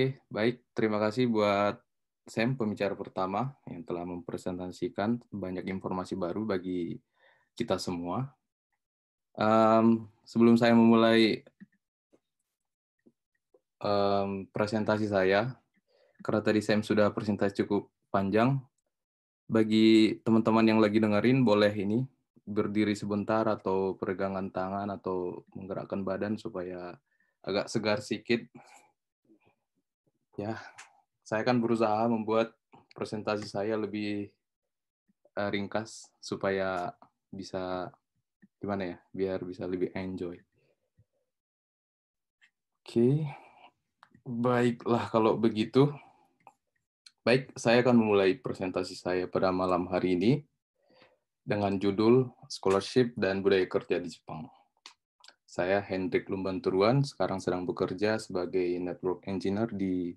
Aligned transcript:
Oke, 0.00 0.16
baik. 0.32 0.64
Terima 0.72 0.96
kasih 0.96 1.28
buat 1.28 1.76
Sam, 2.24 2.56
pembicara 2.56 2.96
pertama 2.96 3.52
yang 3.68 3.84
telah 3.84 4.08
mempresentasikan 4.08 5.20
banyak 5.28 5.68
informasi 5.68 6.16
baru 6.16 6.48
bagi 6.48 6.96
kita 7.52 7.76
semua. 7.76 8.32
Um, 9.36 10.08
sebelum 10.24 10.56
saya 10.56 10.72
memulai 10.72 11.44
um, 13.84 14.48
presentasi 14.48 15.04
saya, 15.04 15.52
karena 16.24 16.40
tadi 16.40 16.64
Sam 16.64 16.80
sudah 16.80 17.12
presentasi 17.12 17.60
cukup 17.60 17.92
panjang, 18.08 18.56
bagi 19.52 20.16
teman-teman 20.24 20.64
yang 20.64 20.80
lagi 20.80 20.96
dengerin 20.96 21.44
boleh 21.44 21.76
ini 21.76 22.08
berdiri 22.48 22.96
sebentar 22.96 23.44
atau 23.44 24.00
peregangan 24.00 24.48
tangan 24.48 24.88
atau 24.96 25.44
menggerakkan 25.52 26.00
badan 26.00 26.40
supaya 26.40 26.96
agak 27.44 27.68
segar 27.68 28.00
sedikit. 28.00 28.48
Ya, 30.40 30.56
saya 31.20 31.44
akan 31.44 31.60
berusaha 31.60 32.08
membuat 32.08 32.56
presentasi 32.96 33.44
saya 33.44 33.76
lebih 33.76 34.32
uh, 35.36 35.52
ringkas 35.52 36.08
supaya 36.16 36.96
bisa 37.28 37.92
gimana 38.56 38.96
ya, 38.96 38.98
biar 39.12 39.44
bisa 39.44 39.68
lebih 39.68 39.92
enjoy. 39.92 40.40
Oke, 42.80 43.28
baiklah 44.24 45.12
kalau 45.12 45.36
begitu. 45.36 45.92
Baik, 47.20 47.52
saya 47.52 47.84
akan 47.84 48.00
memulai 48.00 48.40
presentasi 48.40 48.96
saya 48.96 49.28
pada 49.28 49.52
malam 49.52 49.92
hari 49.92 50.16
ini 50.16 50.32
dengan 51.44 51.76
judul 51.76 52.32
Scholarship 52.48 53.12
dan 53.12 53.44
Budaya 53.44 53.68
Kerja 53.68 54.00
di 54.00 54.08
Jepang. 54.08 54.48
Saya 55.50 55.82
Hendrik 55.82 56.30
Lumbanturuan, 56.30 57.02
sekarang 57.02 57.42
sedang 57.42 57.66
bekerja 57.66 58.22
sebagai 58.22 58.70
Network 58.78 59.26
Engineer 59.26 59.66
di 59.74 60.14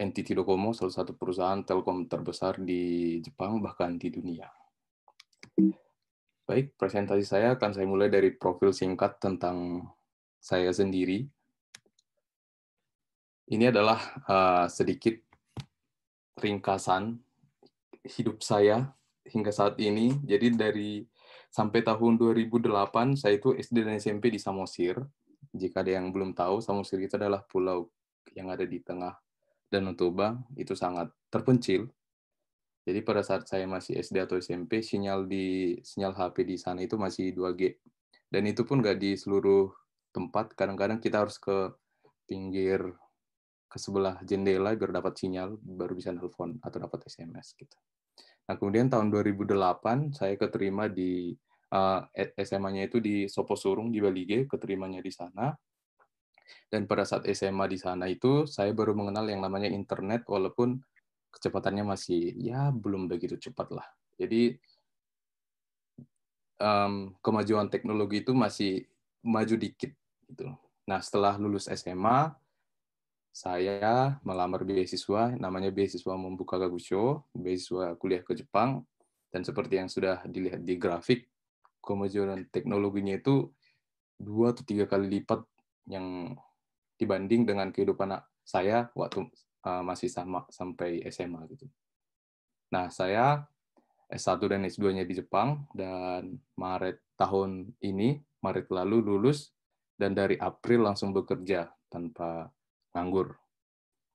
NTT 0.00 0.32
Docomo, 0.32 0.72
salah 0.72 0.96
satu 0.96 1.12
perusahaan 1.12 1.60
telkom 1.60 2.08
terbesar 2.08 2.56
di 2.56 3.20
Jepang, 3.20 3.60
bahkan 3.60 4.00
di 4.00 4.08
dunia. 4.08 4.48
Baik, 6.48 6.72
presentasi 6.80 7.20
saya 7.20 7.52
akan 7.60 7.70
saya 7.76 7.84
mulai 7.84 8.08
dari 8.08 8.32
profil 8.32 8.72
singkat 8.72 9.20
tentang 9.20 9.84
saya 10.40 10.72
sendiri. 10.72 11.28
Ini 13.52 13.68
adalah 13.68 14.00
uh, 14.24 14.66
sedikit 14.72 15.20
ringkasan 16.40 17.20
hidup 18.00 18.40
saya 18.40 18.96
hingga 19.28 19.52
saat 19.52 19.76
ini. 19.84 20.16
Jadi 20.24 20.56
dari 20.56 21.04
sampai 21.52 21.84
tahun 21.84 22.16
2008, 22.16 23.20
saya 23.20 23.36
itu 23.36 23.52
SD 23.52 23.84
dan 23.84 24.00
SMP 24.00 24.32
di 24.32 24.40
Samosir. 24.40 24.96
Jika 25.52 25.84
ada 25.84 26.00
yang 26.00 26.08
belum 26.08 26.32
tahu, 26.32 26.64
Samosir 26.64 27.04
itu 27.04 27.20
adalah 27.20 27.44
pulau 27.44 27.92
yang 28.32 28.48
ada 28.48 28.64
di 28.64 28.80
tengah 28.80 29.12
Danau 29.70 29.94
Toba 29.94 30.36
itu 30.58 30.74
sangat 30.74 31.08
terpencil. 31.30 31.86
Jadi 32.82 33.00
pada 33.06 33.22
saat 33.22 33.46
saya 33.46 33.70
masih 33.70 34.02
SD 34.02 34.18
atau 34.18 34.36
SMP, 34.42 34.82
sinyal 34.82 35.30
di 35.30 35.78
sinyal 35.86 36.10
HP 36.16 36.42
di 36.42 36.56
sana 36.58 36.82
itu 36.82 36.98
masih 36.98 37.30
2G. 37.30 37.78
Dan 38.26 38.50
itu 38.50 38.66
pun 38.66 38.82
nggak 38.82 38.98
di 38.98 39.14
seluruh 39.14 39.70
tempat. 40.10 40.58
Kadang-kadang 40.58 40.98
kita 40.98 41.22
harus 41.22 41.38
ke 41.38 41.70
pinggir 42.26 42.82
ke 43.70 43.78
sebelah 43.78 44.18
jendela 44.26 44.74
biar 44.74 44.90
dapat 44.90 45.14
sinyal, 45.14 45.54
baru 45.62 45.94
bisa 45.94 46.10
nelpon 46.10 46.58
atau 46.58 46.82
dapat 46.82 47.06
SMS 47.06 47.54
gitu. 47.54 47.78
Nah, 48.50 48.58
kemudian 48.58 48.90
tahun 48.90 49.14
2008 49.14 50.10
saya 50.10 50.34
keterima 50.34 50.90
di 50.90 51.30
uh, 51.70 52.02
eh, 52.10 52.34
SMA-nya 52.42 52.90
itu 52.90 52.98
di 52.98 53.30
Soposurung 53.30 53.94
di 53.94 54.02
Balige, 54.02 54.50
keterimanya 54.50 54.98
di 54.98 55.14
sana. 55.14 55.54
Dan 56.70 56.86
pada 56.86 57.02
saat 57.02 57.26
SMA 57.30 57.66
di 57.70 57.78
sana 57.78 58.06
itu, 58.06 58.46
saya 58.46 58.70
baru 58.74 58.94
mengenal 58.94 59.26
yang 59.28 59.42
namanya 59.42 59.70
internet, 59.70 60.26
walaupun 60.26 60.80
kecepatannya 61.30 61.86
masih 61.86 62.34
ya 62.36 62.74
belum 62.74 63.06
begitu 63.06 63.38
cepat 63.38 63.70
lah. 63.70 63.86
Jadi 64.18 64.58
um, 66.60 67.14
kemajuan 67.22 67.70
teknologi 67.72 68.22
itu 68.26 68.34
masih 68.34 68.84
maju 69.24 69.54
dikit 69.56 69.94
gitu. 70.28 70.50
Nah 70.90 70.98
setelah 71.00 71.38
lulus 71.38 71.70
SMA, 71.70 72.34
saya 73.30 74.18
melamar 74.26 74.66
beasiswa, 74.66 75.38
namanya 75.38 75.70
beasiswa 75.70 76.14
membuka 76.18 76.58
Gagusho, 76.58 77.24
beasiswa 77.30 77.94
kuliah 77.94 78.26
ke 78.26 78.34
Jepang, 78.34 78.82
dan 79.30 79.46
seperti 79.46 79.78
yang 79.78 79.86
sudah 79.86 80.26
dilihat 80.26 80.66
di 80.66 80.74
grafik, 80.74 81.30
kemajuan 81.78 82.50
teknologinya 82.50 83.16
itu 83.16 83.48
dua 84.20 84.52
atau 84.52 84.66
tiga 84.66 84.84
kali 84.84 85.08
lipat 85.08 85.46
yang 85.90 86.38
dibanding 86.94 87.44
dengan 87.48 87.74
kehidupan 87.74 88.14
saya 88.46 88.88
waktu 88.94 89.26
uh, 89.66 89.82
masih 89.84 90.08
sama 90.08 90.46
sampai 90.48 91.02
SMA 91.10 91.42
gitu. 91.50 91.66
Nah, 92.70 92.86
saya 92.88 93.44
S1 94.10 94.42
dan 94.46 94.66
S2-nya 94.66 95.06
di 95.06 95.14
Jepang 95.18 95.66
dan 95.74 96.38
Maret 96.58 97.02
tahun 97.14 97.74
ini, 97.82 98.18
Maret 98.42 98.70
lalu 98.70 99.02
lulus 99.02 99.54
dan 99.98 100.14
dari 100.14 100.38
April 100.38 100.86
langsung 100.86 101.14
bekerja 101.14 101.70
tanpa 101.90 102.50
nganggur 102.94 103.38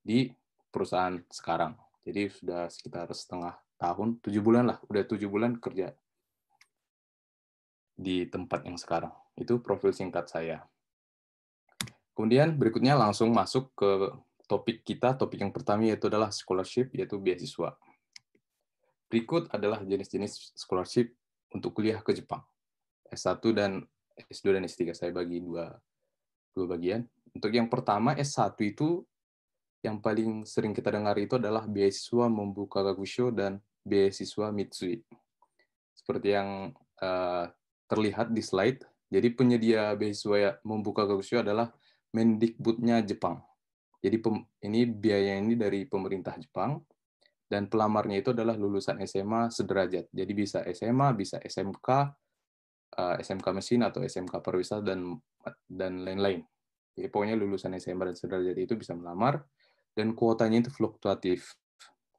di 0.03 0.31
perusahaan 0.71 1.15
sekarang. 1.31 1.75
Jadi 2.03 2.27
sudah 2.27 2.67
sekitar 2.67 3.07
setengah 3.15 3.55
tahun, 3.79 4.19
tujuh 4.19 4.43
bulan 4.43 4.71
lah, 4.71 4.77
udah 4.91 5.03
tujuh 5.07 5.31
bulan 5.31 5.57
kerja 5.57 5.95
di 7.95 8.27
tempat 8.27 8.67
yang 8.67 8.75
sekarang. 8.75 9.15
Itu 9.39 9.63
profil 9.63 9.95
singkat 9.95 10.27
saya. 10.27 10.67
Kemudian 12.15 12.55
berikutnya 12.55 12.95
langsung 12.95 13.35
masuk 13.35 13.75
ke 13.75 13.91
topik 14.47 14.87
kita. 14.87 15.19
Topik 15.19 15.43
yang 15.43 15.51
pertama 15.51 15.83
yaitu 15.83 16.07
adalah 16.07 16.31
scholarship, 16.31 16.95
yaitu 16.95 17.19
beasiswa. 17.19 17.75
Berikut 19.11 19.51
adalah 19.51 19.83
jenis-jenis 19.83 20.55
scholarship 20.55 21.11
untuk 21.51 21.75
kuliah 21.75 21.99
ke 21.99 22.15
Jepang. 22.15 22.41
S1 23.11 23.43
dan 23.51 23.83
S2 24.15 24.55
dan 24.55 24.63
S3 24.65 24.95
saya 24.95 25.11
bagi 25.11 25.43
dua 25.43 25.75
dua 26.55 26.65
bagian. 26.71 27.03
Untuk 27.35 27.51
yang 27.51 27.67
pertama 27.67 28.15
S1 28.15 28.55
itu 28.63 29.03
yang 29.83 30.01
paling 30.01 30.47
sering 30.47 30.73
kita 30.73 30.89
dengar 30.89 31.13
itu 31.19 31.37
adalah 31.37 31.67
beasiswa 31.69 32.25
membuka 32.31 32.81
Gagusho 32.81 33.29
dan 33.29 33.61
beasiswa 33.85 34.49
Mitsui. 34.49 35.03
Seperti 35.93 36.33
yang 36.33 36.73
uh, 37.03 37.45
terlihat 37.85 38.33
di 38.33 38.41
slide, 38.41 38.81
jadi 39.13 39.27
penyedia 39.35 39.93
beasiswa 39.93 40.57
membuka 40.65 41.05
Gagusho 41.05 41.45
adalah 41.45 41.69
Mendikbudnya 42.15 43.03
Jepang. 43.03 43.43
Jadi 43.99 44.21
ini 44.63 44.87
biaya 44.87 45.35
ini 45.35 45.59
dari 45.59 45.83
pemerintah 45.83 46.39
Jepang 46.39 46.79
dan 47.45 47.67
pelamarnya 47.67 48.23
itu 48.23 48.31
adalah 48.31 48.55
lulusan 48.55 49.01
SMA 49.03 49.51
sederajat. 49.51 50.09
Jadi 50.09 50.31
bisa 50.31 50.63
SMA, 50.71 51.11
bisa 51.13 51.37
SMK, 51.43 51.87
eh, 52.95 53.15
SMK 53.19 53.47
mesin 53.51 53.81
atau 53.83 53.99
SMK 54.01 54.39
perwisata 54.39 54.95
dan 54.95 55.13
dan 55.67 56.01
lain-lain. 56.05 56.41
Jadi 56.95 57.07
pokoknya 57.11 57.35
lulusan 57.35 57.75
SMA 57.75 58.13
dan 58.13 58.15
sederajat 58.15 58.55
itu 58.55 58.73
bisa 58.79 58.95
melamar 58.95 59.43
dan 59.91 60.15
kuotanya 60.15 60.63
itu 60.63 60.71
fluktuatif, 60.71 61.55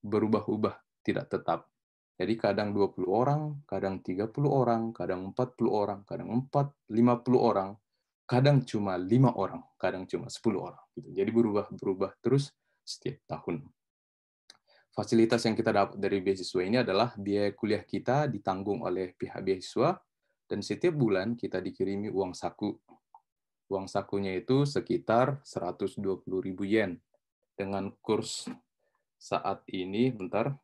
berubah-ubah, 0.05 0.77
tidak 1.01 1.33
tetap. 1.33 1.69
Jadi 2.17 2.33
kadang 2.41 2.73
20 2.73 3.05
orang, 3.13 3.61
kadang 3.69 4.01
30 4.01 4.33
orang, 4.49 4.97
kadang 4.97 5.37
40 5.37 5.69
orang, 5.69 6.01
kadang 6.09 6.28
4, 6.33 6.73
50 6.89 7.37
orang, 7.37 7.77
kadang 8.26 8.66
cuma 8.66 8.98
lima 8.98 9.31
orang, 9.38 9.62
kadang 9.78 10.04
cuma 10.04 10.26
sepuluh 10.26 10.69
orang. 10.69 10.82
Gitu. 10.98 11.14
Jadi 11.14 11.31
berubah-berubah 11.31 12.19
terus 12.19 12.50
setiap 12.82 13.22
tahun. 13.31 13.62
Fasilitas 14.91 15.47
yang 15.47 15.54
kita 15.54 15.70
dapat 15.70 15.97
dari 16.00 16.19
beasiswa 16.19 16.60
ini 16.65 16.82
adalah 16.82 17.15
biaya 17.15 17.53
kuliah 17.54 17.84
kita 17.86 18.27
ditanggung 18.27 18.83
oleh 18.83 19.15
pihak 19.15 19.45
beasiswa 19.45 19.95
dan 20.48 20.59
setiap 20.65 20.97
bulan 20.97 21.39
kita 21.39 21.62
dikirimi 21.62 22.10
uang 22.10 22.34
saku. 22.34 22.74
Uang 23.66 23.86
sakunya 23.91 24.34
itu 24.34 24.66
sekitar 24.66 25.42
120 25.42 26.01
ribu 26.42 26.62
yen. 26.66 26.98
Dengan 27.56 27.92
kurs 28.01 28.47
saat 29.21 29.65
ini, 29.68 30.12
bentar, 30.12 30.54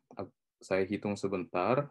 saya 0.62 0.86
hitung 0.86 1.18
sebentar, 1.18 1.90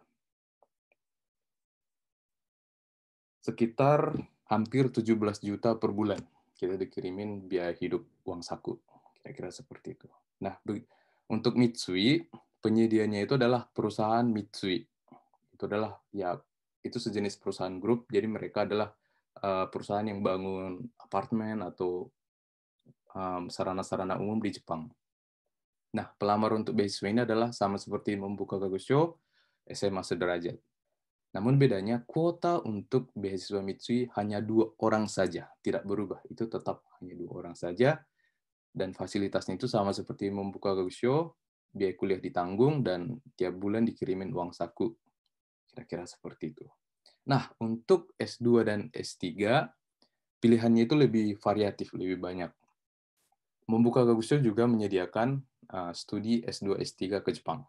sekitar 3.42 4.14
hampir 4.52 4.92
17 4.92 5.16
juta 5.40 5.72
per 5.80 5.90
bulan 5.96 6.20
kita 6.62 6.76
dikirimin 6.76 7.48
biaya 7.48 7.72
hidup 7.74 8.04
uang 8.22 8.44
saku 8.44 8.78
kira-kira 9.18 9.50
seperti 9.50 9.98
itu. 9.98 10.06
Nah, 10.46 10.54
untuk 11.26 11.58
Mitsui 11.58 12.22
penyedianya 12.62 13.26
itu 13.26 13.34
adalah 13.34 13.66
perusahaan 13.66 14.22
Mitsui. 14.22 14.86
Itu 15.50 15.66
adalah 15.66 15.98
ya 16.14 16.38
itu 16.82 16.98
sejenis 16.98 17.38
perusahaan 17.38 17.74
grup 17.78 18.06
jadi 18.10 18.26
mereka 18.26 18.66
adalah 18.66 18.94
uh, 19.42 19.66
perusahaan 19.70 20.06
yang 20.06 20.22
bangun 20.22 20.86
apartemen 20.98 21.62
atau 21.66 22.10
sarana-sarana 23.52 24.16
um, 24.16 24.24
umum 24.24 24.38
di 24.40 24.56
Jepang. 24.56 24.88
Nah, 25.92 26.08
pelamar 26.16 26.56
untuk 26.56 26.72
beasiswa 26.72 27.12
ini 27.12 27.20
adalah 27.28 27.52
sama 27.52 27.76
seperti 27.76 28.16
membuka 28.16 28.56
Gagusho, 28.56 29.20
SMA 29.68 30.00
sederajat. 30.00 30.56
Namun 31.32 31.56
bedanya 31.56 32.04
kuota 32.04 32.60
untuk 32.60 33.08
beasiswa 33.16 33.64
Mitsui 33.64 34.04
hanya 34.20 34.44
dua 34.44 34.68
orang 34.84 35.08
saja, 35.08 35.48
tidak 35.64 35.88
berubah. 35.88 36.20
Itu 36.28 36.44
tetap 36.44 36.84
hanya 37.00 37.16
dua 37.16 37.30
orang 37.44 37.56
saja. 37.56 38.00
dan 38.72 38.96
fasilitasnya 38.96 39.60
itu 39.60 39.68
sama 39.68 39.92
seperti 39.92 40.32
membuka 40.32 40.72
Gagusyo, 40.72 41.36
biaya 41.76 41.92
kuliah 41.92 42.16
ditanggung, 42.16 42.80
dan 42.80 43.20
tiap 43.36 43.60
bulan 43.60 43.84
dikirimin 43.84 44.32
uang 44.32 44.56
saku. 44.56 44.96
Kira-kira 45.68 46.08
seperti 46.08 46.56
itu. 46.56 46.64
Nah, 47.28 47.52
untuk 47.60 48.16
S2 48.16 48.64
dan 48.64 48.88
S3, 48.88 49.28
pilihannya 50.40 50.88
itu 50.88 50.96
lebih 50.96 51.36
variatif, 51.36 51.92
lebih 51.92 52.16
banyak. 52.16 52.48
Membuka 53.68 54.08
Gagusyo 54.08 54.40
juga 54.40 54.64
menyediakan 54.64 55.44
uh, 55.68 55.92
studi 55.92 56.40
S2, 56.42 56.80
S3 56.80 57.20
ke 57.20 57.30
Jepang. 57.30 57.68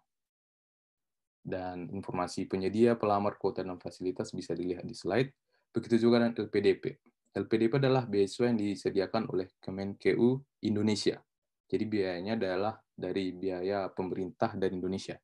Dan 1.43 1.91
informasi 1.91 2.47
penyedia, 2.47 2.95
pelamar, 2.95 3.35
kuota, 3.35 3.67
dan 3.67 3.75
fasilitas 3.75 4.31
bisa 4.31 4.55
dilihat 4.55 4.87
di 4.87 4.95
slide. 4.95 5.35
Begitu 5.75 6.07
juga 6.07 6.23
dengan 6.23 6.39
LPDP. 6.39 6.95
LPDP 7.33 7.81
adalah 7.81 8.07
beasiswa 8.07 8.47
yang 8.47 8.57
disediakan 8.61 9.27
oleh 9.33 9.57
Kemenkeu 9.59 10.39
Indonesia. 10.63 11.19
Jadi 11.65 11.83
biayanya 11.89 12.37
adalah 12.37 12.77
dari 12.93 13.33
biaya 13.33 13.89
pemerintah 13.89 14.53
dari 14.53 14.77
Indonesia. 14.77 15.17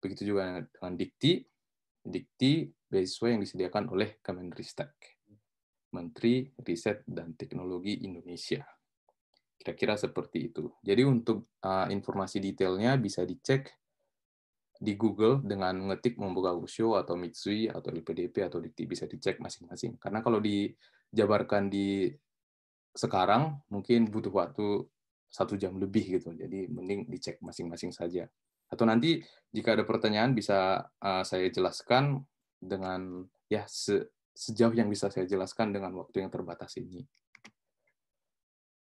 Begitu 0.00 0.32
juga 0.32 0.64
dengan 0.64 0.96
Dikti. 0.96 1.44
Dikti 2.00 2.64
beasiswa 2.88 3.28
yang 3.28 3.44
disediakan 3.44 3.92
oleh 3.92 4.16
Kemenristek, 4.24 5.20
Menteri 5.92 6.48
Riset 6.64 7.04
dan 7.04 7.36
Teknologi 7.36 8.00
Indonesia. 8.08 8.64
Kira-kira 9.60 10.00
seperti 10.00 10.48
itu. 10.48 10.72
Jadi 10.80 11.04
untuk 11.04 11.52
uh, 11.60 11.92
informasi 11.92 12.40
detailnya 12.40 12.96
bisa 12.96 13.28
dicek 13.28 13.79
di 14.80 14.96
Google 14.96 15.44
dengan 15.44 15.92
ngetik 15.92 16.16
membuka 16.16 16.56
Usho 16.56 16.96
atau 16.96 17.12
Mitsui 17.12 17.68
atau 17.68 17.92
LPDP 17.92 18.48
atau 18.48 18.64
Dikti 18.64 18.88
bisa 18.88 19.04
dicek 19.04 19.36
masing-masing. 19.36 20.00
Karena 20.00 20.24
kalau 20.24 20.40
dijabarkan 20.40 21.68
di 21.68 22.08
sekarang 22.96 23.60
mungkin 23.68 24.08
butuh 24.08 24.32
waktu 24.32 24.88
satu 25.28 25.60
jam 25.60 25.76
lebih 25.76 26.16
gitu. 26.16 26.32
Jadi 26.32 26.72
mending 26.72 27.12
dicek 27.12 27.44
masing-masing 27.44 27.92
saja. 27.92 28.24
Atau 28.72 28.88
nanti 28.88 29.20
jika 29.52 29.76
ada 29.76 29.84
pertanyaan 29.84 30.32
bisa 30.32 30.88
uh, 31.04 31.22
saya 31.28 31.52
jelaskan 31.52 32.24
dengan 32.56 33.28
ya 33.52 33.68
se 33.68 34.08
sejauh 34.32 34.72
yang 34.72 34.88
bisa 34.88 35.12
saya 35.12 35.28
jelaskan 35.28 35.76
dengan 35.76 35.92
waktu 36.00 36.24
yang 36.24 36.32
terbatas 36.32 36.72
ini. 36.80 37.04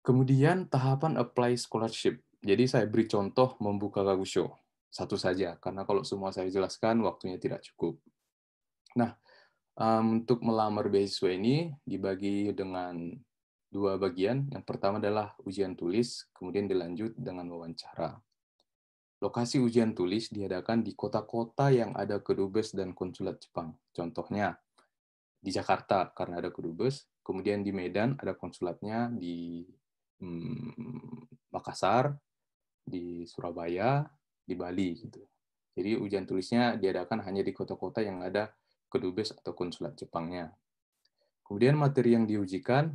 Kemudian 0.07 0.71
tahapan 0.71 1.19
apply 1.19 1.59
scholarship. 1.59 2.23
Jadi 2.41 2.71
saya 2.71 2.87
beri 2.87 3.11
contoh 3.11 3.59
membuka 3.59 4.07
Gagusho 4.07 4.55
satu 4.91 5.15
saja, 5.15 5.55
karena 5.63 5.87
kalau 5.87 6.03
semua 6.03 6.35
saya 6.35 6.51
jelaskan, 6.51 7.01
waktunya 7.07 7.39
tidak 7.39 7.63
cukup. 7.63 7.97
Nah, 8.99 9.15
untuk 10.03 10.43
melamar 10.43 10.91
beasiswa 10.91 11.31
ini 11.33 11.71
dibagi 11.87 12.53
dengan 12.53 13.15
dua 13.71 13.97
bagian. 13.97 14.51
Yang 14.51 14.65
pertama 14.67 14.99
adalah 14.99 15.33
ujian 15.47 15.79
tulis, 15.79 16.27
kemudian 16.35 16.67
dilanjut 16.67 17.15
dengan 17.15 17.47
wawancara. 17.49 18.19
Lokasi 19.23 19.63
ujian 19.63 19.95
tulis 19.95 20.33
diadakan 20.33 20.83
di 20.83 20.97
kota-kota 20.97 21.71
yang 21.71 21.95
ada 21.95 22.19
kedubes 22.19 22.75
dan 22.75 22.93
konsulat 22.97 23.39
Jepang. 23.39 23.77
Contohnya, 23.95 24.59
di 25.41 25.49
Jakarta 25.55 26.13
karena 26.13 26.43
ada 26.43 26.51
kedubes, 26.53 27.09
kemudian 27.25 27.65
di 27.65 27.73
Medan 27.73 28.17
ada 28.19 28.37
konsulatnya, 28.37 29.09
di 29.13 29.65
hmm, 30.21 31.53
Makassar, 31.53 32.17
di 32.85 33.25
Surabaya, 33.29 34.05
di 34.51 34.59
Bali 34.59 34.99
gitu. 34.99 35.23
Jadi 35.71 35.95
ujian 35.95 36.27
tulisnya 36.27 36.75
diadakan 36.75 37.23
hanya 37.23 37.47
di 37.47 37.55
kota-kota 37.55 38.03
yang 38.03 38.19
ada 38.27 38.51
kedubes 38.91 39.31
atau 39.31 39.55
konsulat 39.55 39.95
Jepangnya. 39.95 40.51
Kemudian 41.47 41.79
materi 41.79 42.19
yang 42.19 42.27
diujikan 42.27 42.91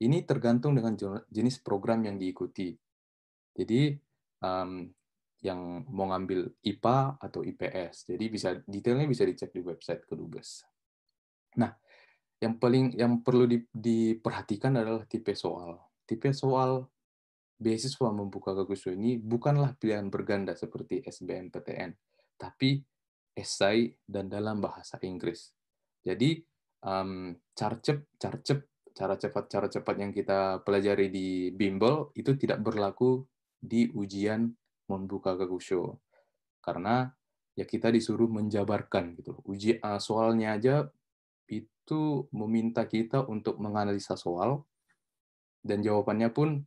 ini 0.00 0.24
tergantung 0.28 0.76
dengan 0.76 0.96
jenis 1.28 1.60
program 1.64 2.04
yang 2.04 2.20
diikuti. 2.20 2.76
Jadi 3.56 3.96
um, 4.44 4.88
yang 5.40 5.84
mau 5.88 6.08
ngambil 6.12 6.60
IPA 6.60 7.16
atau 7.20 7.40
IPS. 7.40 8.12
Jadi 8.12 8.24
bisa 8.28 8.56
detailnya 8.68 9.08
bisa 9.08 9.24
dicek 9.24 9.52
di 9.52 9.64
website 9.64 10.04
kedubes. 10.04 10.64
Nah, 11.56 11.72
yang 12.40 12.56
paling 12.56 12.96
yang 12.96 13.20
perlu 13.20 13.48
diperhatikan 13.72 14.76
adalah 14.76 15.04
tipe 15.08 15.32
soal. 15.32 15.80
Tipe 16.04 16.32
soal 16.32 16.88
beasiswa 17.60 18.08
membuka 18.08 18.56
ini 18.96 19.20
bukanlah 19.20 19.76
pilihan 19.76 20.08
berganda 20.08 20.56
seperti 20.56 21.04
SBMPTN, 21.04 21.92
tapi 22.40 22.80
esai 23.36 23.92
dan 24.08 24.32
dalam 24.32 24.64
bahasa 24.64 24.96
Inggris. 25.04 25.52
Jadi 26.00 26.40
um, 26.88 27.36
carcep, 27.52 28.08
carcep, 28.16 28.64
cara 28.96 29.14
cepat, 29.20 29.44
cara 29.52 29.68
cepat 29.68 29.94
yang 30.00 30.10
kita 30.10 30.64
pelajari 30.64 31.12
di 31.12 31.52
bimbel 31.52 32.08
itu 32.16 32.32
tidak 32.40 32.64
berlaku 32.64 33.28
di 33.60 33.92
ujian 33.92 34.48
membuka 34.88 35.36
Gagusho. 35.36 36.00
Karena 36.64 37.04
ya 37.52 37.68
kita 37.68 37.92
disuruh 37.92 38.32
menjabarkan 38.32 39.20
gitu. 39.20 39.36
Uji 39.44 39.76
uh, 39.84 40.00
soalnya 40.00 40.56
aja 40.56 40.88
itu 41.52 42.24
meminta 42.32 42.88
kita 42.88 43.28
untuk 43.28 43.60
menganalisa 43.60 44.16
soal 44.16 44.64
dan 45.60 45.84
jawabannya 45.84 46.32
pun 46.32 46.64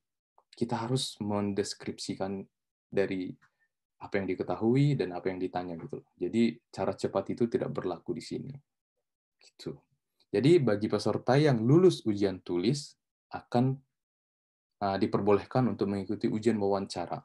kita 0.54 0.86
harus 0.86 1.18
mendeskripsikan 1.20 2.46
dari 2.88 3.34
apa 4.04 4.20
yang 4.20 4.28
diketahui 4.28 5.00
dan 5.00 5.16
apa 5.16 5.32
yang 5.32 5.40
ditanya 5.40 5.80
gitu. 5.80 6.04
Jadi 6.20 6.60
cara 6.70 6.92
cepat 6.94 7.34
itu 7.34 7.48
tidak 7.48 7.72
berlaku 7.72 8.14
di 8.14 8.24
sini. 8.24 8.54
Gitu. 9.40 9.74
Jadi 10.34 10.60
bagi 10.60 10.90
peserta 10.90 11.40
yang 11.40 11.64
lulus 11.64 12.04
ujian 12.04 12.42
tulis 12.44 12.98
akan 13.32 13.78
uh, 14.84 14.98
diperbolehkan 15.00 15.72
untuk 15.72 15.88
mengikuti 15.88 16.28
ujian 16.28 16.60
wawancara. 16.60 17.22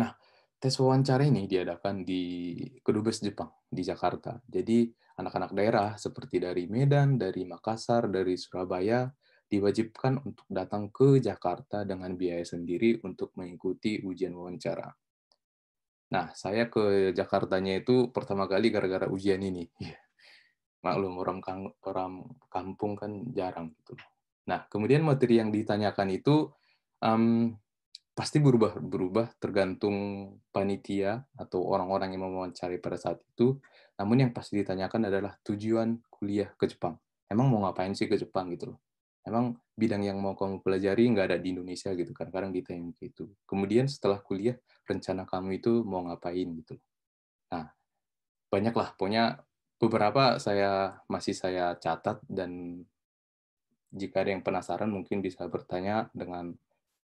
Nah, 0.00 0.10
tes 0.56 0.74
wawancara 0.80 1.28
ini 1.28 1.44
diadakan 1.44 2.06
di 2.06 2.54
Kedubes 2.80 3.20
Jepang 3.20 3.52
di 3.68 3.84
Jakarta. 3.84 4.40
Jadi 4.48 4.88
anak-anak 5.16 5.50
daerah 5.52 5.88
seperti 6.00 6.40
dari 6.40 6.64
Medan, 6.68 7.20
dari 7.20 7.44
Makassar, 7.44 8.08
dari 8.08 8.36
Surabaya 8.36 9.08
diwajibkan 9.46 10.26
untuk 10.26 10.46
datang 10.50 10.90
ke 10.90 11.22
Jakarta 11.22 11.86
dengan 11.86 12.18
biaya 12.18 12.42
sendiri 12.42 12.98
untuk 13.06 13.30
mengikuti 13.38 14.02
ujian 14.02 14.34
wawancara. 14.34 14.90
Nah, 16.10 16.30
saya 16.34 16.66
ke 16.70 17.10
Jakartanya 17.14 17.82
itu 17.82 18.10
pertama 18.10 18.46
kali 18.50 18.70
gara-gara 18.70 19.06
ujian 19.10 19.42
ini. 19.42 19.66
Iya. 19.82 19.98
Maklum, 20.92 21.18
orang, 21.18 21.42
orang 21.82 22.12
kampung 22.46 22.94
kan 22.94 23.10
jarang. 23.34 23.74
gitu. 23.74 23.98
Nah, 24.46 24.70
kemudian 24.70 25.02
materi 25.02 25.42
yang 25.42 25.50
ditanyakan 25.50 26.14
itu 26.14 26.46
um, 27.02 27.50
pasti 28.14 28.38
berubah-berubah 28.38 29.34
tergantung 29.42 29.96
panitia 30.54 31.26
atau 31.34 31.66
orang-orang 31.66 32.14
yang 32.14 32.30
mewawancari 32.30 32.78
pada 32.78 33.02
saat 33.02 33.18
itu. 33.18 33.58
Namun 33.98 34.30
yang 34.30 34.30
pasti 34.30 34.62
ditanyakan 34.62 35.10
adalah 35.10 35.34
tujuan 35.42 35.98
kuliah 36.06 36.54
ke 36.54 36.70
Jepang. 36.70 36.94
Emang 37.26 37.50
mau 37.50 37.66
ngapain 37.66 37.90
sih 37.90 38.06
ke 38.06 38.14
Jepang 38.14 38.54
gitu 38.54 38.70
loh 38.70 38.85
emang 39.26 39.58
bidang 39.76 40.06
yang 40.06 40.22
mau 40.22 40.38
kamu 40.38 40.62
pelajari 40.62 41.10
nggak 41.12 41.26
ada 41.34 41.38
di 41.42 41.52
Indonesia 41.52 41.92
gitu 41.92 42.14
kan 42.14 42.30
kadang 42.30 42.54
ditanya 42.54 42.94
gitu. 43.02 43.28
Kemudian 43.44 43.90
setelah 43.90 44.22
kuliah 44.22 44.56
rencana 44.86 45.26
kamu 45.26 45.60
itu 45.60 45.82
mau 45.82 46.06
ngapain 46.06 46.48
gitu. 46.62 46.78
Nah 47.52 47.74
banyaklah. 48.48 48.94
Pokoknya 48.94 49.42
beberapa 49.76 50.40
saya 50.40 51.02
masih 51.10 51.36
saya 51.36 51.76
catat 51.76 52.22
dan 52.24 52.80
jika 53.92 54.24
ada 54.24 54.30
yang 54.32 54.44
penasaran 54.44 54.88
mungkin 54.88 55.20
bisa 55.20 55.44
bertanya 55.48 56.08
dengan 56.16 56.56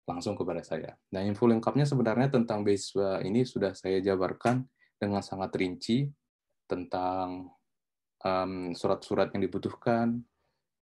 langsung 0.02 0.34
kepada 0.34 0.66
saya. 0.66 0.98
Nah, 1.14 1.22
info 1.22 1.46
lengkapnya 1.46 1.86
sebenarnya 1.86 2.34
tentang 2.34 2.66
beasiswa 2.66 3.22
ini 3.22 3.46
sudah 3.46 3.70
saya 3.70 4.02
jabarkan 4.02 4.66
dengan 4.98 5.22
sangat 5.22 5.54
rinci 5.54 6.10
tentang 6.66 7.50
surat-surat 8.74 9.30
um, 9.30 9.32
yang 9.34 9.42
dibutuhkan, 9.46 10.22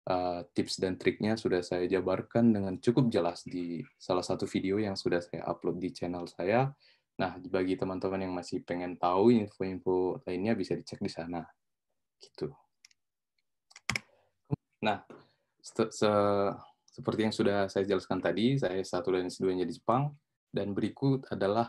uh, 0.07 0.41
tips 0.55 0.79
dan 0.79 0.95
triknya 0.97 1.35
sudah 1.35 1.61
saya 1.61 1.85
jabarkan 1.91 2.55
dengan 2.55 2.75
cukup 2.79 3.11
jelas 3.11 3.43
di 3.43 3.83
salah 3.99 4.23
satu 4.23 4.47
video 4.47 4.79
yang 4.79 4.95
sudah 4.95 5.19
saya 5.23 5.43
upload 5.47 5.83
di 5.83 5.91
channel 5.91 6.27
saya. 6.31 6.71
Nah, 7.17 7.41
bagi 7.49 7.75
teman-teman 7.81 8.29
yang 8.29 8.35
masih 8.37 8.61
pengen 8.63 9.01
tahu 9.01 9.33
info-info 9.33 10.21
lainnya 10.29 10.53
bisa 10.53 10.77
dicek 10.77 11.01
di 11.01 11.11
sana. 11.11 11.43
Gitu. 12.21 12.53
Nah, 14.85 15.01
se 15.61 15.89
se 15.91 16.11
seperti 16.97 17.29
yang 17.29 17.35
sudah 17.35 17.59
saya 17.69 17.85
jelaskan 17.85 18.25
tadi, 18.25 18.57
saya 18.57 18.81
satu 18.81 19.13
dan 19.13 19.29
S2-nya 19.29 19.69
di 19.69 19.77
Jepang, 19.77 20.17
dan 20.49 20.73
berikut 20.73 21.29
adalah 21.29 21.69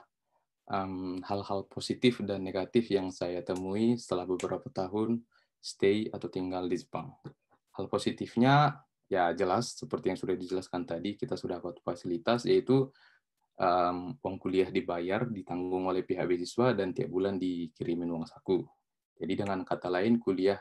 hal-hal 1.23 1.59
um, 1.63 1.69
positif 1.71 2.19
dan 2.27 2.43
negatif 2.43 2.91
yang 2.91 3.07
saya 3.07 3.39
temui 3.39 3.95
setelah 3.95 4.27
beberapa 4.27 4.67
tahun 4.67 5.23
stay 5.63 6.11
atau 6.11 6.27
tinggal 6.27 6.67
di 6.67 6.75
Jepang. 6.75 7.11
Hal 7.77 7.85
positifnya 7.87 8.81
ya 9.07 9.31
jelas 9.37 9.77
seperti 9.77 10.11
yang 10.11 10.19
sudah 10.19 10.35
dijelaskan 10.35 10.83
tadi 10.83 11.15
kita 11.15 11.39
sudah 11.39 11.63
dapat 11.63 11.79
fasilitas 11.79 12.43
yaitu 12.43 12.91
um, 13.61 14.17
uang 14.19 14.37
kuliah 14.41 14.67
dibayar 14.67 15.23
ditanggung 15.29 15.87
oleh 15.87 16.03
pihak 16.03 16.27
beasiswa 16.27 16.73
dan 16.75 16.91
tiap 16.91 17.13
bulan 17.13 17.37
dikirimin 17.37 18.09
uang 18.09 18.25
saku. 18.25 18.65
Jadi 19.17 19.33
dengan 19.33 19.61
kata 19.65 19.89
lain 19.89 20.21
kuliah 20.21 20.57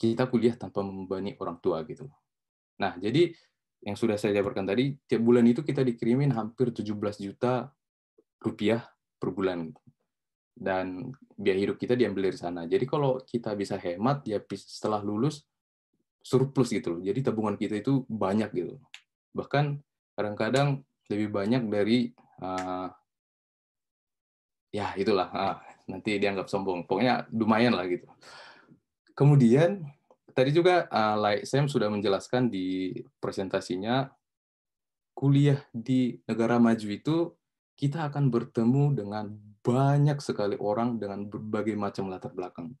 kita 0.00 0.26
kuliah 0.26 0.56
tanpa 0.56 0.82
membebani 0.82 1.36
orang 1.38 1.60
tua 1.62 1.84
gitu. 1.86 2.08
Nah, 2.80 2.98
jadi 2.98 3.30
yang 3.82 3.94
sudah 3.94 4.18
saya 4.18 4.34
jabarkan 4.38 4.66
tadi, 4.66 4.94
tiap 5.06 5.22
bulan 5.22 5.46
itu 5.46 5.62
kita 5.62 5.82
dikirimin 5.86 6.34
hampir 6.34 6.70
17 6.74 6.90
juta 7.22 7.70
rupiah 8.42 8.82
per 9.18 9.30
bulan. 9.30 9.70
Gitu. 9.70 9.82
Dan 10.52 11.10
biaya 11.34 11.70
hidup 11.70 11.76
kita 11.78 11.94
diambil 11.94 12.30
dari 12.30 12.38
sana. 12.38 12.66
Jadi 12.66 12.84
kalau 12.86 13.22
kita 13.22 13.54
bisa 13.54 13.78
hemat, 13.78 14.26
ya 14.26 14.38
setelah 14.54 15.02
lulus, 15.02 15.46
surplus 16.22 16.70
gitu 16.70 16.96
loh. 16.96 17.00
Jadi 17.02 17.20
tabungan 17.20 17.58
kita 17.58 17.82
itu 17.82 18.06
banyak 18.06 18.50
gitu. 18.54 18.78
Bahkan 19.34 19.82
kadang-kadang 20.14 20.86
lebih 21.10 21.28
banyak 21.34 21.62
dari 21.68 22.14
uh, 22.40 22.88
ya 24.72 24.94
itulah 24.96 25.28
uh, 25.34 25.56
nanti 25.90 26.16
dianggap 26.16 26.46
sombong. 26.48 26.86
Pokoknya 26.86 27.26
lumayan 27.34 27.74
lah 27.74 27.84
gitu. 27.90 28.06
Kemudian 29.12 29.84
tadi 30.32 30.54
juga 30.54 30.88
uh, 30.88 31.18
like 31.20 31.44
Sam 31.44 31.68
sudah 31.68 31.92
menjelaskan 31.92 32.48
di 32.48 32.96
presentasinya 33.20 34.08
kuliah 35.12 35.60
di 35.76 36.16
negara 36.24 36.56
maju 36.56 36.88
itu 36.88 37.16
kita 37.76 38.08
akan 38.08 38.32
bertemu 38.32 38.96
dengan 38.96 39.26
banyak 39.62 40.18
sekali 40.18 40.56
orang 40.58 40.98
dengan 40.98 41.28
berbagai 41.28 41.76
macam 41.76 42.08
latar 42.08 42.32
belakang. 42.32 42.72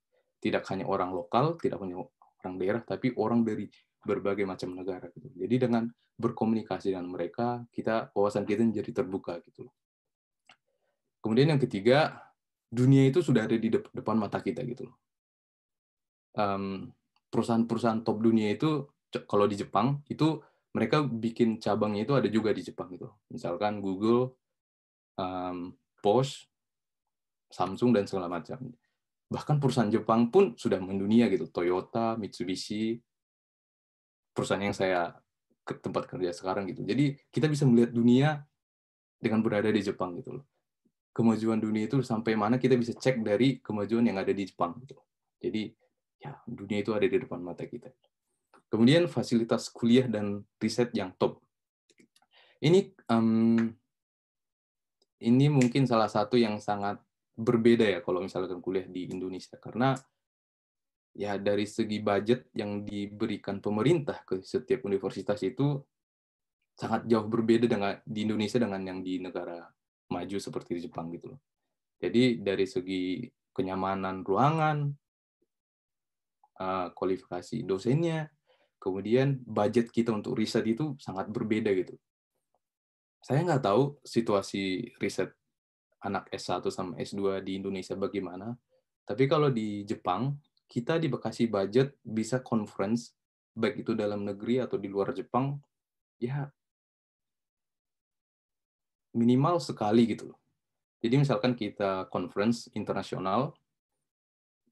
Tidak 0.42 0.64
hanya 0.74 0.90
orang 0.90 1.14
lokal, 1.14 1.54
tidak 1.60 1.78
hanya 1.78 2.02
orang 2.42 2.58
daerah, 2.58 2.82
tapi 2.82 3.14
orang 3.14 3.46
dari 3.46 3.70
berbagai 4.02 4.42
macam 4.42 4.74
negara. 4.74 5.06
Gitu. 5.14 5.30
Jadi 5.38 5.54
dengan 5.62 5.86
berkomunikasi 6.18 6.90
dengan 6.90 7.08
mereka, 7.08 7.62
kita 7.70 8.10
wawasan 8.12 8.42
kita 8.42 8.66
menjadi 8.66 9.02
terbuka 9.02 9.38
gitu. 9.46 9.70
Kemudian 11.22 11.54
yang 11.54 11.62
ketiga, 11.62 12.18
dunia 12.66 13.06
itu 13.06 13.22
sudah 13.22 13.46
ada 13.46 13.54
di 13.54 13.70
depan 13.70 14.18
mata 14.18 14.42
kita 14.42 14.66
gitu. 14.66 14.90
Perusahaan-perusahaan 17.32 18.02
top 18.02 18.18
dunia 18.18 18.52
itu 18.52 18.90
kalau 19.30 19.46
di 19.46 19.54
Jepang 19.54 20.02
itu 20.10 20.42
mereka 20.72 21.04
bikin 21.04 21.60
cabangnya 21.62 22.08
itu 22.08 22.14
ada 22.16 22.28
juga 22.32 22.50
di 22.50 22.64
Jepang 22.64 22.90
itu. 22.90 23.06
Misalkan 23.30 23.78
Google, 23.84 24.34
um, 25.20 25.76
Porsche, 26.02 26.48
Samsung 27.52 27.92
dan 27.92 28.08
segala 28.08 28.32
macam. 28.32 28.72
Bahkan 29.32 29.56
perusahaan 29.56 29.88
Jepang 29.88 30.28
pun 30.28 30.52
sudah 30.60 30.76
mendunia 30.76 31.32
gitu. 31.32 31.48
Toyota, 31.48 32.20
Mitsubishi, 32.20 33.00
perusahaan 34.36 34.60
yang 34.60 34.76
saya 34.76 35.16
ke 35.64 35.80
tempat 35.80 36.04
kerja 36.04 36.36
sekarang 36.36 36.68
gitu. 36.68 36.84
Jadi 36.84 37.16
kita 37.32 37.48
bisa 37.48 37.64
melihat 37.64 37.90
dunia 37.96 38.28
dengan 39.16 39.40
berada 39.40 39.72
di 39.72 39.80
Jepang 39.80 40.18
gitu 40.20 40.42
loh. 40.42 40.44
Kemajuan 41.16 41.60
dunia 41.60 41.88
itu 41.88 42.00
sampai 42.04 42.36
mana 42.36 42.60
kita 42.60 42.76
bisa 42.76 42.92
cek 42.92 43.24
dari 43.24 43.60
kemajuan 43.64 44.04
yang 44.04 44.20
ada 44.20 44.32
di 44.32 44.44
Jepang 44.44 44.76
gitu. 44.84 44.98
Jadi 45.40 45.72
ya 46.20 46.36
dunia 46.44 46.84
itu 46.84 46.92
ada 46.92 47.06
di 47.06 47.16
depan 47.16 47.40
mata 47.40 47.64
kita. 47.64 47.88
Kemudian 48.72 49.04
fasilitas 49.06 49.68
kuliah 49.68 50.08
dan 50.08 50.44
riset 50.56 50.90
yang 50.96 51.12
top. 51.20 51.44
Ini 52.62 52.94
um, 53.12 53.68
ini 55.22 55.46
mungkin 55.52 55.84
salah 55.86 56.08
satu 56.08 56.40
yang 56.40 56.58
sangat 56.58 56.98
berbeda 57.42 57.84
ya 57.84 57.98
kalau 58.00 58.22
misalkan 58.22 58.62
kuliah 58.62 58.86
di 58.86 59.10
Indonesia 59.10 59.58
karena 59.58 59.92
ya 61.12 61.36
dari 61.36 61.68
segi 61.68 62.00
budget 62.00 62.48
yang 62.56 62.86
diberikan 62.86 63.60
pemerintah 63.60 64.24
ke 64.24 64.40
setiap 64.40 64.88
universitas 64.88 65.42
itu 65.44 65.76
sangat 66.72 67.04
jauh 67.04 67.28
berbeda 67.28 67.68
dengan 67.68 68.00
di 68.06 68.24
Indonesia 68.24 68.56
dengan 68.56 68.80
yang 68.80 69.04
di 69.04 69.20
negara 69.20 69.68
maju 70.08 70.36
seperti 70.40 70.80
di 70.80 70.88
Jepang 70.88 71.12
gitu 71.12 71.36
loh. 71.36 71.40
Jadi 72.00 72.40
dari 72.40 72.64
segi 72.64 73.28
kenyamanan 73.52 74.24
ruangan, 74.24 74.88
Eh, 76.62 76.88
kualifikasi 76.94 77.66
dosennya, 77.66 78.30
kemudian 78.78 79.42
budget 79.42 79.90
kita 79.90 80.14
untuk 80.14 80.38
riset 80.38 80.62
itu 80.62 80.94
sangat 81.02 81.26
berbeda 81.26 81.74
gitu. 81.74 81.98
Saya 83.18 83.42
nggak 83.42 83.64
tahu 83.66 83.98
situasi 84.06 84.94
riset 85.02 85.34
anak 86.02 86.28
S1 86.34 86.66
sama 86.68 86.98
S2 86.98 87.42
di 87.42 87.58
Indonesia 87.62 87.94
bagaimana, 87.94 88.54
tapi 89.06 89.26
kalau 89.26 89.50
di 89.50 89.82
Jepang, 89.82 90.34
kita 90.70 90.96
di 90.98 91.10
Bekasi 91.10 91.50
budget 91.50 91.98
bisa 92.02 92.40
conference, 92.40 93.14
baik 93.52 93.84
itu 93.86 93.92
dalam 93.92 94.24
negeri 94.24 94.62
atau 94.62 94.78
di 94.78 94.88
luar 94.88 95.10
Jepang, 95.12 95.58
ya 96.22 96.46
minimal 99.12 99.60
sekali 99.60 100.08
gitu 100.08 100.32
loh. 100.32 100.38
Jadi 101.02 101.14
misalkan 101.18 101.52
kita 101.58 102.06
conference 102.08 102.70
internasional, 102.78 103.52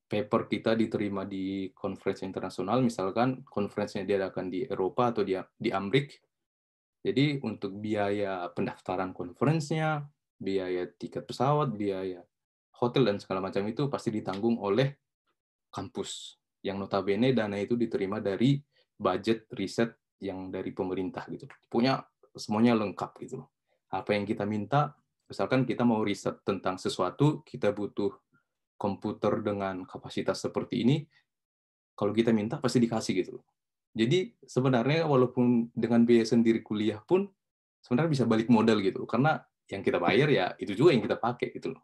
paper 0.07 0.47
kita 0.47 0.79
diterima 0.79 1.27
di 1.27 1.71
konferensi 1.75 2.23
internasional, 2.23 2.83
misalkan 2.83 3.43
konferensinya 3.47 4.07
diadakan 4.07 4.47
di 4.47 4.63
Eropa 4.67 5.11
atau 5.11 5.27
di, 5.27 5.35
di 5.59 5.71
Amrik, 5.75 6.23
jadi 7.01 7.41
untuk 7.41 7.81
biaya 7.81 8.47
pendaftaran 8.53 9.17
konferensinya, 9.17 10.05
biaya 10.41 10.89
tiket 10.89 11.29
pesawat, 11.29 11.77
biaya 11.77 12.25
hotel, 12.81 13.05
dan 13.05 13.21
segala 13.21 13.45
macam 13.45 13.61
itu 13.69 13.93
pasti 13.93 14.09
ditanggung 14.09 14.57
oleh 14.57 14.97
kampus. 15.69 16.41
Yang 16.65 16.77
notabene 16.89 17.37
dana 17.37 17.61
itu 17.61 17.77
diterima 17.77 18.25
dari 18.25 18.57
budget 18.97 19.49
riset 19.53 19.97
yang 20.21 20.49
dari 20.49 20.73
pemerintah 20.73 21.29
gitu. 21.29 21.45
Punya 21.69 22.01
semuanya 22.33 22.77
lengkap 22.77 23.11
gitu. 23.21 23.45
Apa 23.93 24.17
yang 24.17 24.25
kita 24.25 24.49
minta, 24.49 24.97
misalkan 25.29 25.69
kita 25.69 25.85
mau 25.85 26.01
riset 26.01 26.41
tentang 26.45 26.81
sesuatu, 26.81 27.45
kita 27.45 27.73
butuh 27.73 28.13
komputer 28.81 29.45
dengan 29.45 29.85
kapasitas 29.85 30.41
seperti 30.41 30.85
ini, 30.85 31.05
kalau 31.93 32.17
kita 32.17 32.33
minta 32.33 32.57
pasti 32.57 32.81
dikasih 32.81 33.13
gitu. 33.21 33.37
Jadi 33.93 34.33
sebenarnya 34.41 35.05
walaupun 35.05 35.69
dengan 35.77 36.07
biaya 36.09 36.25
sendiri 36.25 36.65
kuliah 36.65 37.03
pun 37.05 37.29
sebenarnya 37.85 38.11
bisa 38.21 38.25
balik 38.25 38.49
modal 38.49 38.81
gitu. 38.81 39.05
Karena 39.05 39.37
yang 39.71 39.83
kita 39.87 40.03
bayar 40.03 40.29
ya 40.29 40.47
itu 40.59 40.75
juga 40.75 40.91
yang 40.93 41.03
kita 41.07 41.17
pakai 41.17 41.55
gitu 41.55 41.71
loh. 41.73 41.83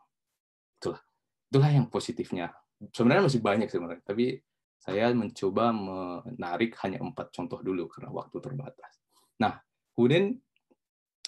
Itulah. 0.76 1.02
Itulah 1.46 1.70
yang 1.70 1.86
positifnya. 1.86 2.50
Sebenarnya 2.92 3.24
masih 3.30 3.40
banyak 3.40 3.68
sebenarnya, 3.70 4.02
tapi 4.04 4.42
saya 4.76 5.08
mencoba 5.16 5.72
menarik 5.72 6.76
hanya 6.84 7.00
empat 7.00 7.32
contoh 7.32 7.64
dulu 7.64 7.88
karena 7.88 8.12
waktu 8.12 8.36
terbatas. 8.38 8.92
Nah, 9.40 9.56
kemudian 9.96 10.36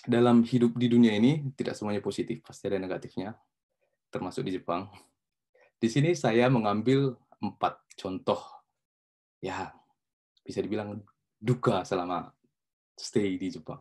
dalam 0.05 0.45
hidup 0.45 0.77
di 0.77 0.87
dunia 0.93 1.17
ini 1.17 1.49
tidak 1.57 1.75
semuanya 1.75 2.05
positif, 2.05 2.45
pasti 2.45 2.69
ada 2.69 2.77
negatifnya, 2.77 3.33
termasuk 4.13 4.45
di 4.45 4.61
Jepang. 4.61 4.93
Di 5.81 5.89
sini 5.89 6.13
saya 6.13 6.53
mengambil 6.53 7.17
empat 7.41 7.81
contoh, 7.97 8.41
ya 9.41 9.73
bisa 10.45 10.61
dibilang 10.61 11.01
duka 11.39 11.87
selama 11.87 12.29
stay 12.99 13.39
di 13.41 13.49
Jepang. 13.53 13.81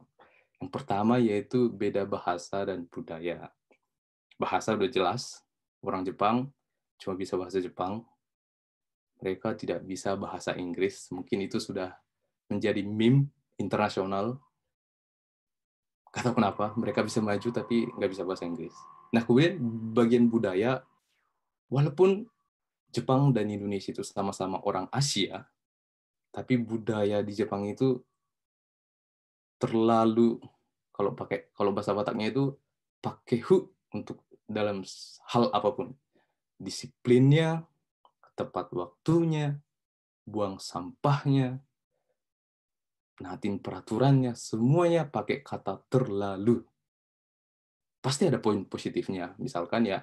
Yang 0.58 0.72
pertama 0.74 1.22
yaitu 1.22 1.70
beda 1.70 2.04
bahasa 2.06 2.66
dan 2.66 2.90
budaya. 2.90 3.54
Bahasa 4.38 4.74
udah 4.74 4.90
jelas, 4.90 5.42
orang 5.82 6.06
Jepang 6.06 6.50
cuma 6.98 7.14
bisa 7.14 7.38
bahasa 7.38 7.62
Jepang. 7.62 8.02
Mereka 9.22 9.58
tidak 9.58 9.86
bisa 9.86 10.14
bahasa 10.18 10.54
Inggris. 10.58 11.10
Mungkin 11.10 11.46
itu 11.46 11.58
sudah 11.58 11.94
menjadi 12.50 12.82
meme 12.86 13.30
internasional. 13.58 14.38
Kata 16.14 16.34
kenapa, 16.34 16.74
mereka 16.78 17.06
bisa 17.06 17.22
maju 17.22 17.50
tapi 17.50 17.90
nggak 17.98 18.12
bisa 18.14 18.24
bahasa 18.26 18.46
Inggris. 18.46 18.74
Nah, 19.14 19.22
kemudian 19.26 19.58
bagian 19.94 20.26
budaya 20.30 20.82
walaupun 21.70 22.26
Jepang 22.90 23.30
dan 23.36 23.52
Indonesia 23.52 23.92
itu 23.92 24.02
sama-sama 24.02 24.64
orang 24.64 24.88
Asia, 24.90 25.46
tapi 26.32 26.58
budaya 26.58 27.22
di 27.22 27.34
Jepang 27.36 27.68
itu 27.68 28.00
terlalu 29.58 30.42
kalau 30.94 31.14
pakai 31.14 31.54
kalau 31.54 31.74
bahasa 31.74 31.94
Bataknya 31.94 32.34
itu 32.34 32.58
pakai 32.98 33.42
hu 33.46 33.70
untuk 33.94 34.26
dalam 34.48 34.82
hal 35.34 35.44
apa 35.54 35.70
pun. 35.76 35.94
Disiplinnya, 36.58 37.62
tepat 38.34 38.74
waktunya, 38.74 39.62
buang 40.26 40.58
sampahnya, 40.58 41.62
natin 43.22 43.62
peraturannya, 43.62 44.34
semuanya 44.34 45.06
pakai 45.06 45.46
kata 45.46 45.86
terlalu. 45.86 46.66
Pasti 48.02 48.26
ada 48.26 48.42
poin 48.42 48.66
positifnya. 48.66 49.38
Misalkan 49.38 49.86
ya 49.86 50.02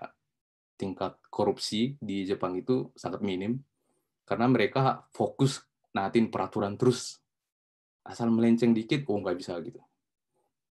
tingkat 0.74 1.18
korupsi 1.30 1.94
di 1.98 2.26
Jepang 2.26 2.58
itu 2.58 2.90
sangat 2.98 3.22
minim 3.22 3.62
karena 4.26 4.50
mereka 4.50 5.06
fokus 5.14 5.62
naatin 5.94 6.26
peraturan 6.26 6.74
terus 6.74 7.22
asal 8.04 8.28
melenceng 8.28 8.76
dikit 8.76 9.08
oh 9.08 9.20
nggak 9.20 9.36
bisa 9.36 9.56
gitu. 9.64 9.80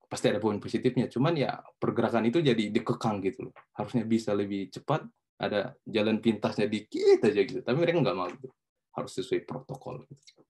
Pasti 0.06 0.30
ada 0.30 0.38
poin 0.38 0.62
positifnya 0.62 1.10
cuman 1.10 1.34
ya 1.34 1.58
pergerakan 1.76 2.30
itu 2.30 2.38
jadi 2.38 2.70
dikekang 2.70 3.18
gitu 3.26 3.50
loh. 3.50 3.54
Harusnya 3.74 4.06
bisa 4.06 4.30
lebih 4.32 4.70
cepat 4.70 5.02
ada 5.36 5.76
jalan 5.84 6.22
pintasnya 6.22 6.64
dikit 6.64 7.20
aja 7.20 7.40
gitu 7.44 7.60
tapi 7.60 7.76
mereka 7.76 8.00
nggak 8.00 8.16
mau 8.16 8.30
gitu. 8.30 8.48
Harus 8.96 9.12
sesuai 9.18 9.44
protokol 9.44 10.06
gitu. 10.08 10.42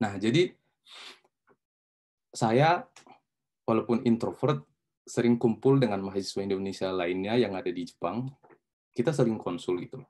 nah 0.00 0.16
jadi 0.16 0.48
saya 2.32 2.88
walaupun 3.68 4.00
introvert 4.08 4.64
sering 5.04 5.36
kumpul 5.36 5.76
dengan 5.76 6.00
mahasiswa 6.00 6.40
Indonesia 6.40 6.88
lainnya 6.88 7.36
yang 7.36 7.54
ada 7.56 7.68
di 7.68 7.84
Jepang. 7.86 8.28
Kita 8.90 9.14
sering 9.14 9.38
konsul 9.38 9.86
gitu 9.86 10.02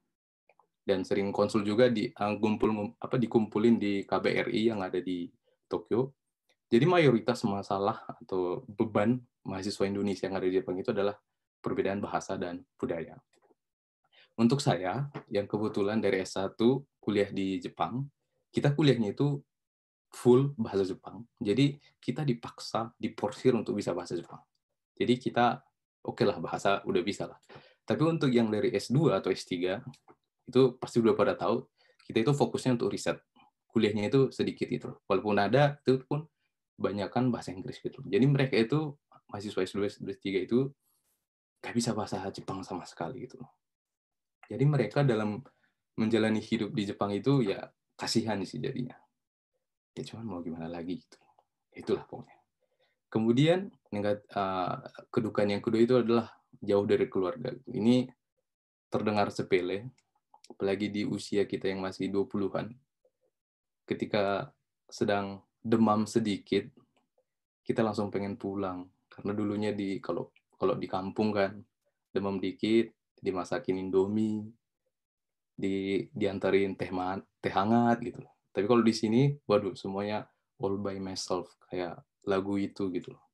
dan 0.91 1.05
sering 1.05 1.31
konsul 1.31 1.63
juga 1.63 1.87
di 1.87 2.09
uh, 2.11 2.35
kumpul 2.41 2.97
apa 2.99 3.15
dikumpulin 3.21 3.77
di 3.79 4.03
KBRI 4.03 4.73
yang 4.73 4.81
ada 4.81 4.99
di 4.99 5.29
Tokyo 5.71 6.13
Jadi 6.71 6.87
mayoritas 6.87 7.43
masalah 7.43 8.07
atau 8.07 8.63
beban 8.67 9.19
mahasiswa 9.43 9.91
Indonesia 9.91 10.31
yang 10.31 10.39
ada 10.39 10.47
di 10.47 10.55
Jepang 10.55 10.79
itu 10.79 10.95
adalah 10.95 11.19
perbedaan 11.59 11.99
bahasa 11.99 12.39
dan 12.39 12.63
budaya. 12.79 13.19
Untuk 14.39 14.63
saya, 14.63 15.11
yang 15.29 15.51
kebetulan 15.51 15.99
dari 15.99 16.23
S1 16.23 16.55
kuliah 17.03 17.27
di 17.35 17.59
Jepang, 17.59 18.07
kita 18.55 18.71
kuliahnya 18.71 19.13
itu 19.13 19.43
full 20.11 20.55
bahasa 20.59 20.83
Jepang. 20.87 21.27
Jadi 21.39 21.79
kita 22.03 22.27
dipaksa, 22.27 22.91
diporsir 22.99 23.55
untuk 23.55 23.79
bisa 23.79 23.95
bahasa 23.95 24.19
Jepang. 24.19 24.43
Jadi 24.95 25.15
kita 25.19 25.63
oke 26.07 26.23
okay 26.23 26.25
lah 26.27 26.39
bahasa 26.43 26.83
udah 26.87 27.03
bisa 27.03 27.31
lah. 27.31 27.39
Tapi 27.87 28.03
untuk 28.07 28.31
yang 28.31 28.51
dari 28.51 28.75
S2 28.75 29.19
atau 29.19 29.31
S3 29.31 29.83
itu 30.51 30.63
pasti 30.79 30.99
udah 30.99 31.15
pada 31.15 31.35
tahu 31.39 31.63
kita 32.11 32.27
itu 32.27 32.33
fokusnya 32.35 32.75
untuk 32.75 32.91
riset. 32.91 33.23
Kuliahnya 33.71 34.11
itu 34.11 34.35
sedikit 34.35 34.69
itu. 34.69 34.91
Walaupun 35.07 35.39
ada 35.39 35.79
itu 35.81 36.03
pun 36.05 36.27
banyakkan 36.77 37.31
bahasa 37.31 37.55
Inggris 37.55 37.79
gitu. 37.79 38.03
Jadi 38.07 38.25
mereka 38.27 38.59
itu 38.59 38.95
mahasiswa 39.31 39.63
S2 39.63 39.79
S3 40.11 40.27
itu 40.49 40.71
gak 41.61 41.75
bisa 41.77 41.95
bahasa 41.95 42.25
Jepang 42.35 42.67
sama 42.67 42.83
sekali 42.85 43.31
gitu. 43.31 43.39
Jadi 44.51 44.65
mereka 44.67 45.07
dalam 45.07 45.39
menjalani 46.01 46.41
hidup 46.41 46.73
di 46.73 46.89
Jepang 46.89 47.13
itu 47.13 47.45
ya 47.45 47.69
kasihan 48.01 48.41
sih 48.41 48.57
jadinya 48.57 48.97
ya 49.93 50.03
cuman 50.09 50.25
mau 50.25 50.41
gimana 50.41 50.65
lagi 50.65 50.97
gitu 51.05 51.19
itulah 51.77 52.09
pokoknya 52.09 52.37
kemudian 53.13 53.69
negatif, 53.93 54.25
uh, 54.33 54.81
kedukaan 55.13 55.53
yang 55.53 55.61
kedua 55.61 55.81
itu 55.85 55.95
adalah 56.01 56.33
jauh 56.65 56.87
dari 56.89 57.07
keluarga 57.13 57.53
ini 57.69 58.09
terdengar 58.89 59.29
sepele 59.29 59.93
apalagi 60.49 60.89
di 60.89 61.03
usia 61.05 61.45
kita 61.45 61.69
yang 61.69 61.85
masih 61.85 62.09
20-an 62.09 62.73
ketika 63.91 64.55
sedang 64.87 65.43
demam 65.59 66.07
sedikit 66.07 66.71
kita 67.67 67.83
langsung 67.83 68.15
pengen 68.15 68.39
pulang 68.39 68.87
karena 69.11 69.35
dulunya 69.35 69.71
di 69.75 69.99
kalau 69.99 70.31
kalau 70.55 70.79
di 70.79 70.87
kampung 70.87 71.35
kan 71.35 71.59
demam 72.15 72.39
dikit 72.39 72.95
dimasakin 73.19 73.83
indomie 73.83 74.47
di 75.59 76.07
diantarin 76.15 76.79
teh 76.79 76.91
teh 77.43 77.53
hangat 77.53 77.99
gitu 78.01 78.23
tapi 78.51 78.67
kalau 78.67 78.83
di 78.83 78.95
sini, 78.95 79.31
waduh, 79.47 79.79
semuanya 79.79 80.27
all 80.59 80.77
by 80.79 80.99
myself, 80.99 81.55
kayak 81.71 82.03
lagu 82.27 82.59
itu 82.59 82.91
gitu 82.91 83.15
loh. 83.15 83.25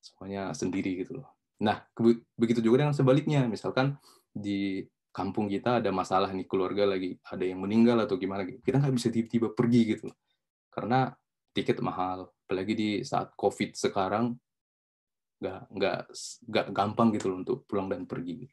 Semuanya 0.00 0.56
sendiri 0.56 1.04
gitu 1.04 1.20
loh. 1.20 1.28
Nah, 1.60 1.84
begitu 2.38 2.64
juga 2.64 2.84
dengan 2.84 2.96
sebaliknya. 2.96 3.44
Misalkan 3.44 4.00
di 4.32 4.88
kampung 5.18 5.50
kita 5.50 5.82
ada 5.82 5.90
masalah 5.90 6.30
nih, 6.30 6.46
keluarga 6.46 6.86
lagi 6.86 7.18
ada 7.26 7.42
yang 7.42 7.58
meninggal 7.66 7.98
atau 8.06 8.14
gimana 8.14 8.46
gitu. 8.46 8.62
Kita 8.62 8.78
nggak 8.78 8.94
bisa 8.94 9.10
tiba-tiba 9.10 9.48
pergi 9.50 9.80
gitu. 9.98 10.06
Karena 10.70 11.10
tiket 11.50 11.82
mahal. 11.82 12.30
Apalagi 12.46 12.72
di 12.78 12.90
saat 13.02 13.34
COVID 13.34 13.74
sekarang, 13.74 14.38
nggak 15.42 15.60
nggak 15.74 15.98
nggak 16.46 16.66
gampang 16.70 17.08
gitu 17.18 17.34
loh 17.34 17.42
untuk 17.42 17.66
pulang 17.66 17.90
dan 17.90 18.06
pergi. 18.06 18.46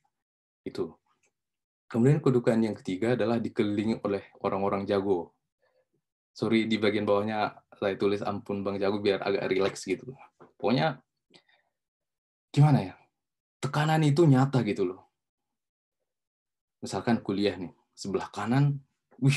Itu. 0.65 0.97
Kemudian 1.85 2.17
kedukaan 2.17 2.65
yang 2.65 2.73
ketiga 2.73 3.13
adalah 3.13 3.37
dikelilingi 3.37 4.01
oleh 4.01 4.33
orang-orang 4.41 4.89
jago 4.89 5.35
sorry 6.35 6.67
di 6.67 6.75
bagian 6.75 7.07
bawahnya 7.07 7.55
saya 7.79 7.95
tulis 7.95 8.19
ampun 8.19 8.59
Bang 8.59 8.75
Jago 8.75 8.99
biar 8.99 9.23
agak 9.23 9.47
rileks 9.47 9.87
gitu. 9.87 10.11
Pokoknya 10.59 10.99
gimana 12.51 12.91
ya? 12.91 12.95
Tekanan 13.63 14.03
itu 14.03 14.27
nyata 14.27 14.59
gitu 14.67 14.83
loh. 14.83 15.04
Misalkan 16.85 17.17
kuliah 17.25 17.57
nih, 17.57 17.73
sebelah 17.97 18.29
kanan, 18.29 18.77
wih, 19.17 19.33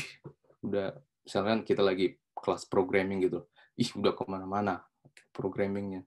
udah 0.61 0.93
misalkan 1.25 1.65
kita 1.65 1.81
lagi 1.81 2.21
kelas 2.37 2.69
programming 2.69 3.25
gitu. 3.25 3.49
Ih, 3.73 3.89
udah 3.97 4.13
ke 4.13 4.21
mana-mana 4.29 4.85
programmingnya. 5.33 6.05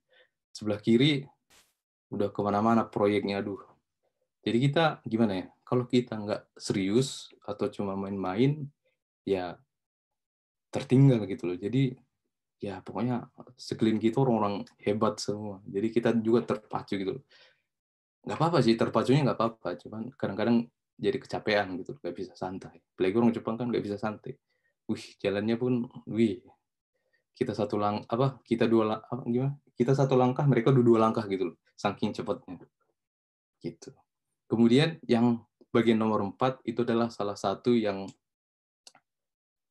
Sebelah 0.54 0.78
kiri, 0.78 1.26
udah 2.14 2.30
ke 2.30 2.40
mana-mana 2.46 2.86
proyeknya, 2.86 3.42
aduh. 3.42 3.58
Jadi 4.46 4.70
kita 4.70 5.02
gimana 5.02 5.42
ya? 5.42 5.46
Kalau 5.66 5.90
kita 5.90 6.14
nggak 6.14 6.54
serius 6.54 7.34
atau 7.42 7.66
cuma 7.74 7.98
main-main, 7.98 8.62
ya 9.26 9.58
tertinggal 10.70 11.26
gitu 11.26 11.50
loh. 11.50 11.58
Jadi 11.58 11.98
ya 12.62 12.78
pokoknya 12.86 13.26
sekeliling 13.58 13.98
kita 13.98 14.22
orang-orang 14.22 14.62
hebat 14.78 15.18
semua. 15.18 15.58
Jadi 15.66 15.88
kita 15.90 16.14
juga 16.22 16.54
terpacu 16.54 16.94
gitu 16.94 17.18
loh. 17.18 17.24
Nggak 18.22 18.38
apa-apa 18.38 18.58
sih, 18.62 18.78
terpacunya 18.78 19.26
nggak 19.26 19.38
apa-apa. 19.38 19.68
Cuman 19.82 20.14
kadang-kadang 20.14 20.70
jadi 21.02 21.18
kecapean 21.18 21.74
gitu, 21.82 21.98
nggak 21.98 22.14
bisa 22.14 22.32
santai. 22.38 22.78
Apalagi 22.94 23.14
orang 23.18 23.32
Jepang 23.34 23.58
kan 23.58 23.66
nggak 23.66 23.82
bisa 23.82 23.98
santai. 23.98 24.38
Wih, 24.86 25.02
jalannya 25.18 25.58
pun, 25.58 25.90
wih, 26.06 26.46
kita 27.32 27.56
satu 27.56 27.80
lang 27.80 28.04
apa 28.06 28.38
kita 28.44 28.68
dua 28.68 29.00
apa, 29.00 29.24
gimana 29.26 29.56
kita 29.74 29.96
satu 29.96 30.14
langkah 30.14 30.44
mereka 30.44 30.68
dua, 30.70 30.84
dua 30.84 30.98
langkah 31.00 31.24
gitu 31.26 31.52
loh 31.52 31.56
saking 31.74 32.12
cepatnya 32.12 32.60
gitu 33.64 33.90
kemudian 34.46 35.00
yang 35.08 35.40
bagian 35.72 35.96
nomor 35.96 36.20
empat 36.22 36.60
itu 36.68 36.84
adalah 36.84 37.08
salah 37.08 37.34
satu 37.34 37.72
yang 37.72 38.04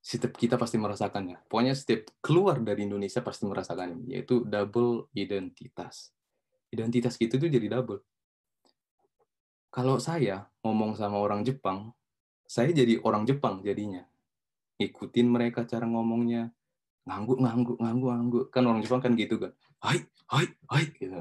setiap 0.02 0.34
kita 0.34 0.58
pasti 0.58 0.82
merasakannya. 0.82 1.46
Pokoknya 1.46 1.78
setiap 1.78 2.10
keluar 2.26 2.58
dari 2.58 2.90
Indonesia 2.90 3.22
pasti 3.22 3.46
merasakannya, 3.46 4.10
yaitu 4.10 4.42
double 4.42 5.14
identitas. 5.14 6.10
Identitas 6.74 7.22
kita 7.22 7.38
itu 7.38 7.46
jadi 7.46 7.70
double. 7.70 8.02
Kalau 9.72 9.98
saya 10.04 10.52
ngomong 10.62 11.00
sama 11.00 11.18
orang 11.18 11.48
Jepang, 11.48 11.96
saya 12.44 12.76
jadi 12.76 13.00
orang 13.02 13.24
Jepang 13.24 13.64
jadinya. 13.64 14.04
Ikutin 14.76 15.32
mereka 15.32 15.64
cara 15.64 15.88
ngomongnya, 15.88 16.52
ngangguk, 17.08 17.40
ngangguk, 17.40 17.78
ngangguk, 17.80 18.12
ngangguk. 18.12 18.46
Kan 18.52 18.64
orang 18.68 18.84
Jepang 18.84 19.00
kan 19.00 19.16
gitu 19.16 19.40
kan. 19.40 19.56
Hai, 19.80 20.04
hai, 20.28 20.46
hai. 20.68 20.86
Gitu. 20.92 21.16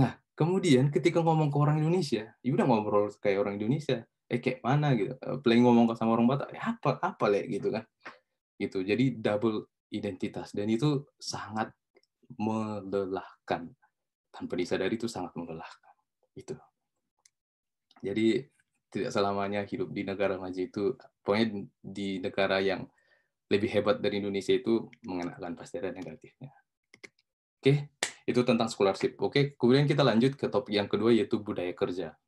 Nah, 0.00 0.16
kemudian 0.32 0.88
ketika 0.88 1.20
ngomong 1.20 1.52
ke 1.52 1.58
orang 1.60 1.84
Indonesia, 1.84 2.32
ya 2.40 2.50
udah 2.56 2.64
ngobrol 2.64 3.12
kayak 3.20 3.44
orang 3.44 3.60
Indonesia 3.60 4.08
eh 4.32 4.40
kayak 4.40 4.64
mana 4.64 4.96
gitu 4.96 5.12
eh, 5.12 5.36
paling 5.44 5.60
ngomong 5.60 5.92
sama 5.92 6.16
orang 6.16 6.24
Batak 6.24 6.56
ya 6.56 6.72
apa 6.72 6.96
apa 7.04 7.24
le 7.28 7.44
gitu 7.52 7.68
kan 7.68 7.84
gitu 8.56 8.80
jadi 8.80 9.12
double 9.20 9.68
identitas 9.92 10.56
dan 10.56 10.72
itu 10.72 11.04
sangat 11.20 11.68
melelahkan 12.40 13.68
tanpa 14.32 14.54
disadari 14.56 14.96
itu 14.96 15.04
sangat 15.04 15.36
melelahkan 15.36 15.92
itu 16.32 16.56
jadi 18.02 18.50
tidak 18.92 19.10
selamanya 19.14 19.64
hidup 19.64 19.88
di 19.94 20.04
negara 20.04 20.36
maju 20.36 20.60
itu 20.60 20.98
pokoknya 21.24 21.64
di 21.80 22.20
negara 22.20 22.60
yang 22.60 22.84
lebih 23.48 23.70
hebat 23.72 24.02
dari 24.02 24.20
Indonesia 24.20 24.52
itu 24.52 24.90
mengenakan 25.06 25.56
pasti 25.56 25.80
ada 25.80 25.94
negatifnya. 25.94 26.52
Oke 27.62 27.94
itu 28.26 28.40
tentang 28.44 28.68
scholarship. 28.68 29.16
Oke 29.22 29.56
kemudian 29.56 29.88
kita 29.88 30.04
lanjut 30.04 30.36
ke 30.36 30.50
topik 30.50 30.76
yang 30.76 30.90
kedua 30.90 31.14
yaitu 31.14 31.40
budaya 31.40 31.72
kerja. 31.72 32.18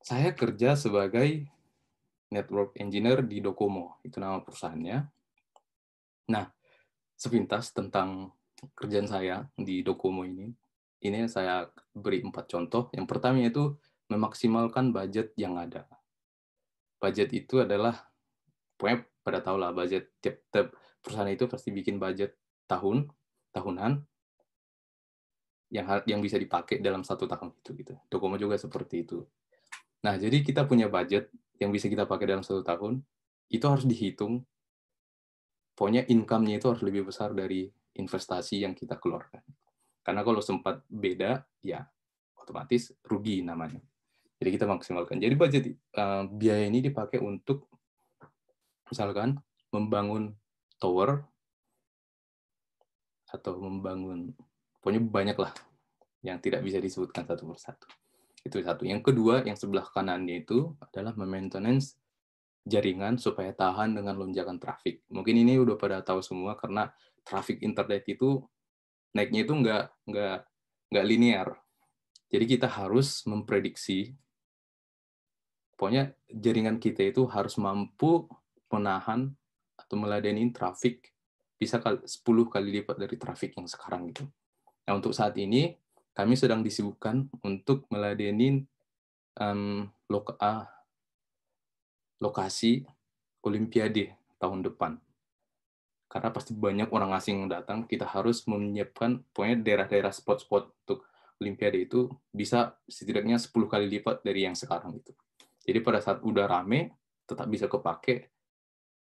Saya 0.00 0.34
kerja 0.34 0.74
sebagai 0.74 1.46
network 2.30 2.78
engineer 2.78 3.26
di 3.26 3.42
Docomo, 3.42 3.98
itu 4.06 4.18
nama 4.22 4.42
perusahaannya. 4.42 4.98
Nah, 6.30 6.46
sepintas 7.18 7.74
tentang 7.74 8.30
kerjaan 8.78 9.10
saya 9.10 9.36
di 9.58 9.82
Docomo 9.82 10.22
ini, 10.22 10.50
ini 11.00 11.28
saya 11.28 11.68
beri 11.96 12.20
empat 12.20 12.48
contoh. 12.48 12.92
Yang 12.92 13.06
pertama 13.08 13.40
itu 13.40 13.76
memaksimalkan 14.12 14.92
budget 14.92 15.32
yang 15.40 15.56
ada. 15.56 15.88
Budget 17.00 17.32
itu 17.32 17.64
adalah, 17.64 17.96
pokoknya 18.76 19.08
pada 19.24 19.38
tahu 19.40 19.56
lah 19.56 19.72
budget 19.72 20.12
tiap, 20.20 20.44
tiap 20.52 20.76
perusahaan 21.00 21.30
itu 21.32 21.48
pasti 21.48 21.72
bikin 21.72 21.96
budget 21.96 22.36
tahun, 22.68 23.08
tahunan, 23.56 24.04
yang 25.70 25.86
yang 26.04 26.20
bisa 26.20 26.36
dipakai 26.36 26.82
dalam 26.82 27.06
satu 27.06 27.30
tahun 27.30 27.54
itu 27.62 27.70
gitu. 27.78 27.94
Docomo 28.10 28.36
juga 28.36 28.58
seperti 28.58 29.06
itu. 29.06 29.22
Nah, 30.02 30.18
jadi 30.18 30.42
kita 30.42 30.66
punya 30.66 30.90
budget 30.90 31.30
yang 31.62 31.70
bisa 31.70 31.86
kita 31.86 32.04
pakai 32.04 32.26
dalam 32.26 32.42
satu 32.42 32.60
tahun, 32.66 33.00
itu 33.48 33.64
harus 33.64 33.86
dihitung. 33.86 34.42
Pokoknya 35.78 36.04
income-nya 36.10 36.60
itu 36.60 36.66
harus 36.68 36.82
lebih 36.84 37.08
besar 37.08 37.32
dari 37.32 37.70
investasi 37.96 38.60
yang 38.66 38.76
kita 38.76 39.00
keluarkan. 39.00 39.40
Karena 40.10 40.26
kalau 40.26 40.42
sempat 40.42 40.82
beda, 40.90 41.46
ya 41.62 41.86
otomatis 42.34 42.90
rugi 43.06 43.46
namanya. 43.46 43.78
Jadi 44.42 44.58
kita 44.58 44.66
maksimalkan. 44.66 45.22
Jadi 45.22 45.34
budget 45.38 45.64
uh, 45.94 46.26
biaya 46.26 46.66
ini 46.66 46.82
dipakai 46.82 47.22
untuk 47.22 47.70
misalkan 48.90 49.38
membangun 49.70 50.34
tower 50.82 51.22
atau 53.30 53.54
membangun 53.62 54.34
pokoknya 54.82 54.98
banyak 54.98 55.38
lah 55.38 55.54
yang 56.26 56.42
tidak 56.42 56.66
bisa 56.66 56.82
disebutkan 56.82 57.22
satu 57.22 57.46
persatu. 57.46 57.86
Itu 58.42 58.58
satu. 58.66 58.82
Yang 58.82 59.14
kedua, 59.14 59.46
yang 59.46 59.54
sebelah 59.54 59.86
kanannya 59.94 60.42
itu 60.42 60.74
adalah 60.82 61.14
maintenance 61.14 61.94
jaringan 62.66 63.14
supaya 63.14 63.54
tahan 63.54 63.94
dengan 63.94 64.18
lonjakan 64.18 64.58
traffic. 64.58 65.06
Mungkin 65.06 65.38
ini 65.38 65.54
udah 65.62 65.78
pada 65.78 66.02
tahu 66.02 66.18
semua 66.18 66.58
karena 66.58 66.90
traffic 67.22 67.62
internet 67.62 68.02
itu 68.10 68.42
naiknya 69.14 69.46
itu 69.46 69.54
nggak 69.54 69.84
nggak 70.06 70.38
nggak 70.90 71.06
linear. 71.06 71.48
Jadi 72.30 72.44
kita 72.46 72.70
harus 72.70 73.26
memprediksi, 73.26 74.14
pokoknya 75.74 76.14
jaringan 76.30 76.78
kita 76.78 77.10
itu 77.10 77.26
harus 77.26 77.58
mampu 77.58 78.30
menahan 78.70 79.34
atau 79.74 79.96
meladeni 79.98 80.46
traffic 80.54 81.10
bisa 81.58 81.82
10 81.82 82.06
kali 82.46 82.68
lipat 82.80 82.96
dari 82.96 83.16
traffic 83.18 83.58
yang 83.58 83.66
sekarang 83.66 84.14
gitu. 84.14 84.24
Nah, 84.86 84.96
untuk 84.96 85.10
saat 85.12 85.34
ini 85.36 85.74
kami 86.14 86.38
sedang 86.38 86.62
disibukkan 86.62 87.26
untuk 87.42 87.90
meladeni 87.90 88.62
um, 89.38 89.86
loka, 90.06 90.70
lokasi 92.22 92.86
Olimpiade 93.40 94.16
tahun 94.36 94.60
depan. 94.68 95.00
Karena 96.10 96.34
pasti 96.34 96.58
banyak 96.58 96.90
orang 96.90 97.14
asing 97.14 97.46
yang 97.46 97.50
datang, 97.54 97.86
kita 97.86 98.02
harus 98.02 98.42
menyiapkan 98.50 99.22
pokoknya 99.30 99.62
daerah-daerah 99.62 100.10
spot-spot 100.10 100.74
untuk 100.82 101.06
Olimpiade 101.40 101.88
itu 101.88 102.04
bisa 102.28 102.76
setidaknya 102.84 103.40
10 103.40 103.48
kali 103.64 103.86
lipat 103.88 104.20
dari 104.20 104.44
yang 104.44 104.52
sekarang 104.52 104.98
itu. 104.98 105.14
Jadi 105.64 105.78
pada 105.80 106.02
saat 106.02 106.20
udah 106.20 106.44
rame, 106.44 106.98
tetap 107.24 107.48
bisa 107.48 107.64
kepake, 107.64 108.28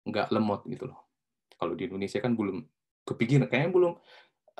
nggak 0.06 0.30
lemot 0.30 0.62
gitu 0.68 0.92
loh. 0.92 1.10
Kalau 1.56 1.74
di 1.74 1.90
Indonesia 1.90 2.22
kan 2.22 2.38
belum 2.38 2.62
kepikiran, 3.08 3.50
kayaknya 3.50 3.72
belum 3.74 3.94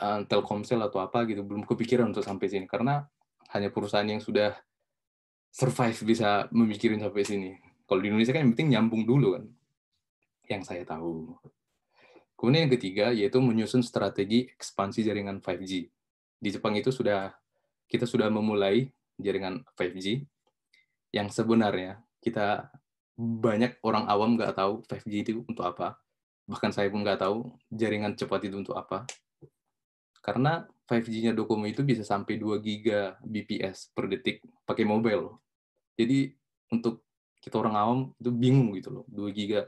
uh, 0.02 0.20
Telkomsel 0.26 0.82
atau 0.82 1.04
apa 1.04 1.28
gitu, 1.30 1.46
belum 1.46 1.68
kepikiran 1.68 2.10
untuk 2.10 2.26
sampai 2.26 2.50
sini. 2.50 2.66
Karena 2.66 3.06
hanya 3.54 3.70
perusahaan 3.70 4.08
yang 4.08 4.24
sudah 4.24 4.58
survive 5.54 6.00
bisa 6.08 6.50
memikirin 6.50 7.04
sampai 7.04 7.22
sini. 7.22 7.52
Kalau 7.86 8.00
di 8.02 8.08
Indonesia 8.10 8.34
kan 8.34 8.42
yang 8.48 8.52
penting 8.58 8.70
nyambung 8.74 9.04
dulu 9.06 9.38
kan 9.38 9.46
yang 10.50 10.64
saya 10.66 10.82
tahu. 10.82 11.38
Kemudian 12.40 12.72
yang 12.72 12.74
ketiga 12.80 13.12
yaitu 13.12 13.44
menyusun 13.44 13.84
strategi 13.84 14.48
ekspansi 14.48 15.04
jaringan 15.04 15.44
5G. 15.44 15.92
Di 16.40 16.50
Jepang 16.56 16.72
itu 16.80 16.88
sudah 16.88 17.36
kita 17.92 18.08
sudah 18.08 18.32
memulai 18.32 18.88
jaringan 19.20 19.68
5G 19.76 20.24
yang 21.12 21.28
sebenarnya 21.28 22.00
kita 22.24 22.72
banyak 23.20 23.84
orang 23.84 24.08
awam 24.08 24.40
nggak 24.40 24.56
tahu 24.56 24.80
5G 24.88 25.14
itu 25.28 25.44
untuk 25.44 25.68
apa. 25.68 26.00
Bahkan 26.48 26.72
saya 26.72 26.88
pun 26.88 27.04
nggak 27.04 27.20
tahu 27.20 27.52
jaringan 27.76 28.16
cepat 28.16 28.48
itu 28.48 28.56
untuk 28.56 28.80
apa. 28.80 29.04
Karena 30.24 30.64
5G-nya 30.88 31.36
Docomo 31.36 31.68
itu 31.68 31.84
bisa 31.84 32.08
sampai 32.08 32.40
2 32.40 32.56
giga 32.64 33.20
BPS 33.20 33.92
per 33.92 34.08
detik 34.08 34.48
pakai 34.64 34.88
mobile. 34.88 35.44
Jadi 36.00 36.32
untuk 36.72 37.04
kita 37.44 37.60
orang 37.60 37.76
awam 37.76 38.00
itu 38.16 38.32
bingung 38.32 38.72
gitu 38.80 38.90
loh, 38.96 39.06
2 39.12 39.28
giga 39.36 39.68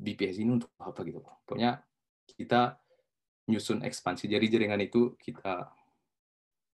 BPS 0.00 0.40
ini 0.40 0.56
untuk 0.56 0.72
apa 0.80 1.04
gitu. 1.04 1.20
Pokoknya 1.20 1.76
kita 2.24 2.80
nyusun 3.52 3.84
ekspansi. 3.84 4.24
Jadi 4.30 4.46
jaringan 4.48 4.80
itu 4.80 5.14
kita 5.20 5.68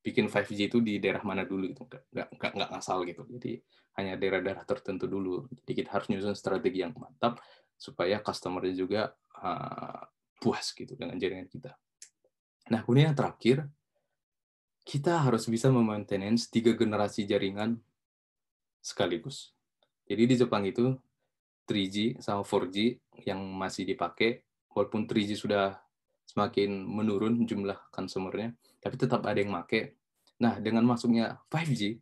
bikin 0.03 0.27
5G 0.27 0.67
itu 0.67 0.83
di 0.83 0.99
daerah 0.99 1.23
mana 1.23 1.47
dulu 1.47 1.71
gitu. 1.71 1.87
Nggak, 1.87 2.27
nggak, 2.35 2.51
nggak 2.59 2.69
ngasal 2.75 2.99
gitu. 3.07 3.23
Jadi 3.39 3.63
hanya 3.95 4.19
daerah-daerah 4.19 4.67
tertentu 4.67 5.07
dulu. 5.07 5.47
Jadi 5.63 5.71
kita 5.71 5.89
harus 5.95 6.11
nyusun 6.11 6.35
strategi 6.35 6.83
yang 6.83 6.91
mantap 6.99 7.39
supaya 7.79 8.19
customer 8.19 8.67
juga 8.75 9.15
uh, 9.39 10.03
puas 10.41 10.75
gitu 10.75 10.99
dengan 10.99 11.15
jaringan 11.15 11.47
kita. 11.47 11.71
Nah, 12.71 12.83
kemudian 12.83 13.11
yang 13.11 13.17
terakhir, 13.17 13.67
kita 14.83 15.23
harus 15.23 15.47
bisa 15.47 15.71
memaintenance 15.71 16.51
tiga 16.51 16.75
generasi 16.75 17.23
jaringan 17.23 17.79
sekaligus. 18.83 19.55
Jadi 20.03 20.23
di 20.27 20.35
Jepang 20.35 20.67
itu 20.67 20.91
3G 21.73 22.21
sama 22.21 22.45
4G 22.45 23.01
yang 23.25 23.41
masih 23.41 23.89
dipakai, 23.89 24.45
walaupun 24.69 25.09
3G 25.09 25.33
sudah 25.33 25.81
semakin 26.29 26.85
menurun 26.85 27.49
jumlah 27.49 27.89
konsumernya, 27.89 28.53
tapi 28.77 28.93
tetap 29.01 29.25
ada 29.25 29.41
yang 29.41 29.57
pakai. 29.57 29.97
Nah, 30.37 30.61
dengan 30.61 30.85
masuknya 30.85 31.41
5G, 31.49 31.97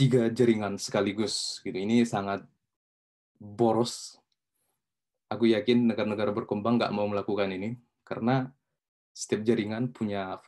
tiga 0.00 0.32
jaringan 0.32 0.80
sekaligus, 0.80 1.60
gitu. 1.60 1.76
Ini 1.76 2.08
sangat 2.08 2.48
boros. 3.36 4.16
Aku 5.28 5.44
yakin 5.44 5.92
negara-negara 5.92 6.32
berkembang 6.32 6.80
nggak 6.80 6.94
mau 6.96 7.04
melakukan 7.04 7.52
ini, 7.52 7.76
karena 8.00 8.48
setiap 9.12 9.44
jaringan 9.44 9.92
punya 9.92 10.40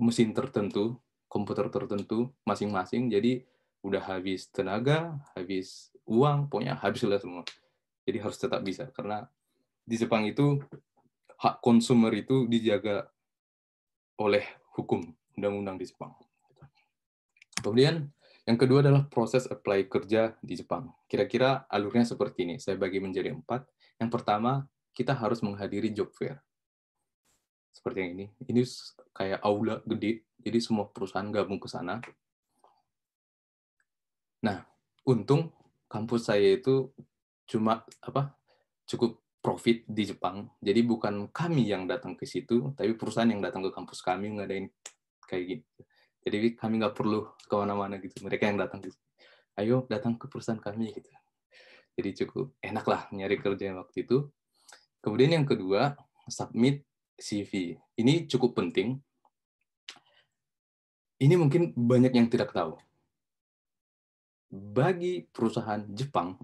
mesin 0.00 0.32
tertentu, 0.32 0.96
komputer 1.26 1.66
tertentu 1.70 2.30
masing-masing, 2.46 3.10
jadi 3.10 3.42
udah 3.84 4.00
habis 4.00 4.48
tenaga, 4.48 5.20
habis 5.36 5.92
uang, 6.08 6.48
pokoknya 6.48 6.80
habis 6.80 7.04
lah 7.04 7.20
semua. 7.20 7.44
Jadi 8.08 8.18
harus 8.20 8.40
tetap 8.40 8.64
bisa 8.64 8.88
karena 8.96 9.28
di 9.84 10.00
Jepang 10.00 10.24
itu 10.24 10.56
hak 11.36 11.60
konsumer 11.60 12.12
itu 12.16 12.48
dijaga 12.48 13.12
oleh 14.16 14.44
hukum 14.72 15.04
undang-undang 15.36 15.76
di 15.76 15.84
Jepang. 15.84 16.16
Kemudian 17.60 18.08
yang 18.44 18.60
kedua 18.60 18.84
adalah 18.84 19.08
proses 19.08 19.48
apply 19.48 19.88
kerja 19.88 20.36
di 20.40 20.54
Jepang. 20.56 20.92
Kira-kira 21.08 21.64
alurnya 21.68 22.04
seperti 22.04 22.44
ini. 22.44 22.56
Saya 22.60 22.76
bagi 22.76 23.00
menjadi 23.00 23.32
empat. 23.32 23.64
Yang 23.96 24.10
pertama, 24.20 24.68
kita 24.92 25.16
harus 25.16 25.40
menghadiri 25.40 25.88
job 25.96 26.12
fair. 26.12 26.44
Seperti 27.72 28.04
yang 28.04 28.12
ini. 28.20 28.26
Ini 28.44 28.62
kayak 29.16 29.40
aula 29.40 29.80
gede, 29.88 30.28
jadi 30.36 30.60
semua 30.60 30.92
perusahaan 30.92 31.26
gabung 31.32 31.56
ke 31.56 31.72
sana. 31.72 32.04
Nah, 34.44 34.60
untung 35.08 35.48
kampus 35.88 36.28
saya 36.28 36.60
itu 36.60 36.92
cuma 37.48 37.80
apa 38.04 38.36
cukup 38.84 39.16
profit 39.40 39.88
di 39.88 40.04
Jepang. 40.04 40.52
Jadi 40.60 40.84
bukan 40.84 41.32
kami 41.32 41.72
yang 41.72 41.88
datang 41.88 42.12
ke 42.12 42.28
situ, 42.28 42.76
tapi 42.76 42.92
perusahaan 42.92 43.28
yang 43.28 43.40
datang 43.40 43.64
ke 43.64 43.72
kampus 43.72 44.04
kami 44.04 44.36
ngadain 44.36 44.68
kayak 45.24 45.44
gitu. 45.48 45.80
Jadi 46.24 46.36
kami 46.60 46.80
nggak 46.80 46.92
perlu 46.92 47.24
ke 47.40 47.54
mana-mana 47.56 47.96
gitu. 47.96 48.20
Mereka 48.20 48.52
yang 48.52 48.60
datang 48.60 48.84
gitu. 48.84 48.96
Ayo 49.56 49.88
datang 49.88 50.20
ke 50.20 50.28
perusahaan 50.28 50.60
kami 50.60 50.92
gitu. 50.92 51.08
Jadi 51.96 52.10
cukup 52.24 52.52
enak 52.60 52.84
lah 52.84 53.08
nyari 53.16 53.40
kerja 53.40 53.72
waktu 53.80 54.04
itu. 54.04 54.28
Kemudian 55.00 55.40
yang 55.40 55.46
kedua, 55.48 55.96
submit 56.28 56.84
CV. 57.16 57.76
Ini 57.96 58.28
cukup 58.28 58.60
penting. 58.60 59.00
Ini 61.20 61.32
mungkin 61.40 61.72
banyak 61.76 62.12
yang 62.12 62.28
tidak 62.28 62.52
tahu 62.52 62.76
bagi 64.54 65.26
perusahaan 65.26 65.82
Jepang, 65.90 66.38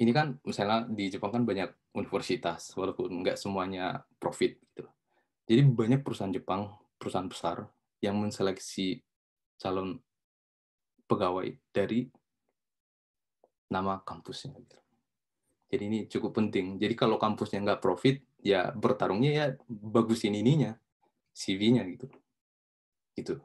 ini 0.00 0.10
kan 0.16 0.40
misalnya 0.48 0.88
di 0.88 1.12
Jepang 1.12 1.28
kan 1.28 1.44
banyak 1.44 1.92
universitas, 1.92 2.72
walaupun 2.72 3.20
nggak 3.20 3.36
semuanya 3.36 4.00
profit. 4.16 4.56
Gitu. 4.72 4.88
Jadi 5.44 5.60
banyak 5.68 6.00
perusahaan 6.00 6.32
Jepang, 6.32 6.72
perusahaan 6.96 7.28
besar, 7.28 7.68
yang 8.00 8.16
menseleksi 8.16 9.04
calon 9.60 10.00
pegawai 11.04 11.52
dari 11.68 12.08
nama 13.68 14.00
kampusnya. 14.00 14.56
Gitu. 14.56 14.78
Jadi 15.70 15.82
ini 15.84 15.98
cukup 16.08 16.32
penting. 16.32 16.80
Jadi 16.80 16.94
kalau 16.96 17.20
kampusnya 17.20 17.60
nggak 17.60 17.82
profit, 17.84 18.24
ya 18.40 18.72
bertarungnya 18.72 19.30
ya 19.36 19.46
bagusin 19.68 20.32
ininya, 20.32 20.72
CV-nya 21.36 21.84
gitu. 21.92 22.08
Gitu. 23.12 23.36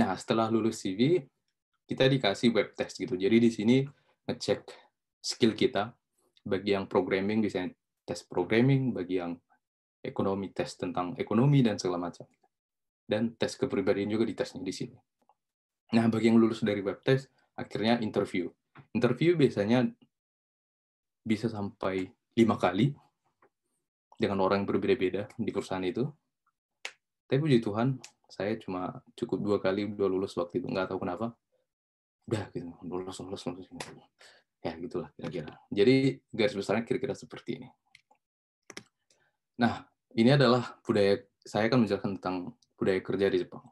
Nah, 0.00 0.16
setelah 0.16 0.48
lulus 0.48 0.80
CV, 0.80 1.20
kita 1.84 2.08
dikasih 2.08 2.54
web 2.56 2.72
test 2.72 2.96
gitu. 2.96 3.12
Jadi 3.18 3.36
di 3.36 3.50
sini 3.52 3.76
ngecek 4.28 4.60
skill 5.20 5.52
kita. 5.52 5.92
Bagi 6.42 6.74
yang 6.74 6.90
programming 6.90 7.44
bisa 7.44 7.62
tes 8.02 8.26
programming, 8.26 8.90
bagi 8.90 9.22
yang 9.22 9.38
ekonomi 10.02 10.50
tes 10.50 10.74
tentang 10.74 11.14
ekonomi 11.20 11.62
dan 11.62 11.78
segala 11.78 12.10
macam. 12.10 12.26
Dan 13.06 13.36
tes 13.38 13.54
kepribadian 13.54 14.10
juga 14.10 14.26
ditesnya 14.26 14.64
di 14.64 14.74
sini. 14.74 14.96
Nah, 15.92 16.08
bagi 16.08 16.32
yang 16.32 16.40
lulus 16.40 16.64
dari 16.64 16.80
web 16.80 17.04
test, 17.04 17.28
akhirnya 17.54 18.00
interview. 18.00 18.48
Interview 18.96 19.36
biasanya 19.36 19.84
bisa 21.22 21.46
sampai 21.46 22.08
lima 22.34 22.56
kali 22.56 22.90
dengan 24.16 24.40
orang 24.42 24.64
yang 24.64 24.68
berbeda-beda 24.72 25.28
di 25.36 25.50
perusahaan 25.52 25.84
itu. 25.84 26.08
Tapi 27.28 27.38
puji 27.38 27.60
Tuhan, 27.60 28.00
saya 28.32 28.56
cuma 28.56 29.04
cukup 29.12 29.44
dua 29.44 29.58
kali 29.60 29.84
dua 29.92 30.08
lulus 30.08 30.32
waktu 30.40 30.64
itu 30.64 30.72
nggak 30.72 30.88
tahu 30.88 31.04
kenapa. 31.04 31.36
Udah 32.24 32.48
gitu 32.56 32.72
lulus 32.80 33.20
lulus 33.20 33.44
lulus. 33.44 33.68
Ya 34.64 34.72
gitulah 34.80 35.12
kira-kira. 35.12 35.52
Jadi 35.68 36.16
garis 36.32 36.56
besarnya 36.56 36.88
kira-kira 36.88 37.12
seperti 37.12 37.60
ini. 37.60 37.68
Nah 39.60 39.84
ini 40.16 40.32
adalah 40.32 40.80
budaya 40.80 41.20
saya 41.44 41.68
akan 41.68 41.84
menjelaskan 41.84 42.16
tentang 42.16 42.56
budaya 42.80 43.04
kerja 43.04 43.28
di 43.28 43.44
Jepang. 43.44 43.68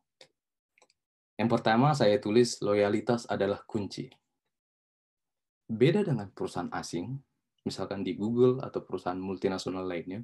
Yang 1.41 1.49
pertama 1.57 1.97
saya 1.97 2.21
tulis 2.21 2.61
loyalitas 2.61 3.25
adalah 3.33 3.65
kunci. 3.65 4.13
Beda 5.65 6.05
dengan 6.05 6.29
perusahaan 6.29 6.69
asing 6.77 7.17
misalkan 7.65 8.05
di 8.05 8.13
Google 8.13 8.61
atau 8.61 8.85
perusahaan 8.85 9.17
multinasional 9.17 9.85
lainnya 9.89 10.21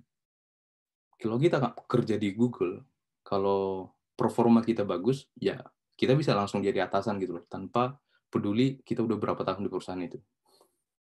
kalau 1.16 1.40
kita 1.40 1.60
kerja 1.88 2.20
di 2.20 2.32
Google 2.36 2.84
kalau 3.24 3.95
performa 4.16 4.64
kita 4.64 4.82
bagus, 4.82 5.28
ya 5.36 5.60
kita 5.94 6.16
bisa 6.16 6.32
langsung 6.32 6.64
jadi 6.64 6.88
atasan 6.88 7.20
gitu 7.20 7.40
loh, 7.40 7.44
tanpa 7.46 8.00
peduli 8.32 8.80
kita 8.82 9.04
udah 9.04 9.16
berapa 9.20 9.40
tahun 9.44 9.68
di 9.68 9.70
perusahaan 9.70 10.00
itu. 10.00 10.18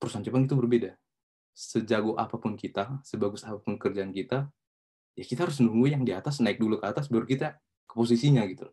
Perusahaan 0.01 0.25
Jepang 0.25 0.49
itu 0.49 0.57
berbeda. 0.57 0.97
Sejago 1.57 2.17
apa 2.21 2.37
pun 2.37 2.57
kita, 2.57 3.01
sebagus 3.01 3.45
apa 3.45 3.61
pun 3.61 3.81
kerjaan 3.81 4.13
kita, 4.13 4.49
ya 5.17 5.25
kita 5.25 5.49
harus 5.49 5.61
nunggu 5.65 5.97
yang 5.97 6.03
di 6.05 6.13
atas 6.13 6.45
naik 6.45 6.61
dulu 6.61 6.77
ke 6.77 6.87
atas 6.89 7.09
baru 7.09 7.25
kita 7.25 7.57
ke 7.89 7.93
posisinya 7.97 8.45
gitu. 8.45 8.69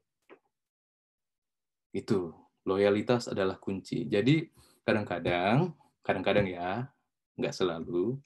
Itu 1.95 2.35
loyalitas 2.67 3.31
adalah 3.31 3.55
kunci. 3.59 4.03
Jadi 4.07 4.51
kadang-kadang, 4.83 5.71
kadang-kadang 6.03 6.47
ya 6.51 6.91
nggak 7.39 7.55
selalu. 7.55 8.19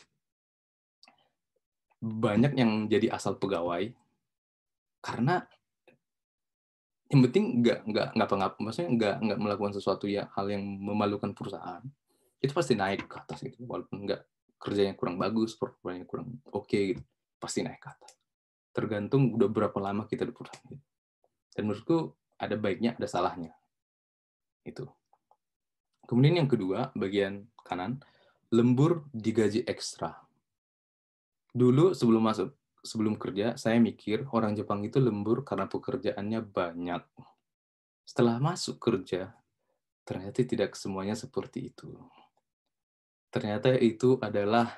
Banyak 2.02 2.54
yang 2.58 2.90
jadi 2.90 3.14
asal 3.14 3.38
pegawai 3.38 3.94
karena 5.02 5.46
yang 7.08 7.22
penting 7.30 7.64
nggak 7.64 7.88
nggak 7.88 8.08
nggak 8.20 8.28
ngap 8.36 8.54
maksudnya 8.60 8.90
nggak 8.92 9.16
nggak 9.24 9.40
melakukan 9.40 9.74
sesuatu 9.80 10.12
ya 10.12 10.28
hal 10.36 10.52
yang 10.52 10.64
memalukan 10.64 11.32
perusahaan 11.32 11.80
itu 12.44 12.52
pasti 12.54 12.76
naik 12.76 13.08
ke 13.08 13.16
atas 13.18 13.40
gitu. 13.42 13.64
Walaupun 13.64 14.04
nggak 14.04 14.22
kerjanya 14.60 14.94
kurang 14.98 15.22
bagus 15.22 15.54
performanya 15.54 16.04
kurang 16.10 16.42
oke 16.50 16.66
okay, 16.66 16.94
gitu 16.94 17.04
pasti 17.40 17.64
naik 17.64 17.80
ke 17.80 17.90
atas. 17.90 18.12
Tergantung 18.74 19.34
udah 19.34 19.48
berapa 19.48 19.78
lama 19.80 20.04
kita 20.10 20.28
di 20.28 20.34
perusahaan 20.34 20.68
itu 20.68 20.86
dan 21.56 21.64
menurutku 21.66 22.14
ada 22.38 22.56
baiknya 22.60 22.94
ada 22.98 23.08
salahnya. 23.08 23.54
Itu. 24.66 24.86
Kemudian 26.06 26.44
yang 26.44 26.50
kedua 26.50 26.92
bagian 26.92 27.48
kanan 27.64 28.04
lembur 28.52 29.08
digaji 29.16 29.64
ekstra. 29.64 30.18
Dulu 31.56 31.96
sebelum 31.96 32.22
masuk 32.26 32.57
sebelum 32.84 33.18
kerja, 33.18 33.58
saya 33.58 33.78
mikir 33.82 34.28
orang 34.34 34.54
Jepang 34.54 34.84
itu 34.86 34.98
lembur 35.02 35.46
karena 35.46 35.66
pekerjaannya 35.70 36.40
banyak. 36.46 37.04
Setelah 38.08 38.40
masuk 38.40 38.80
kerja, 38.80 39.36
ternyata 40.08 40.40
tidak 40.44 40.74
semuanya 40.80 41.14
seperti 41.14 41.76
itu. 41.76 41.92
Ternyata 43.28 43.76
itu 43.76 44.16
adalah 44.24 44.72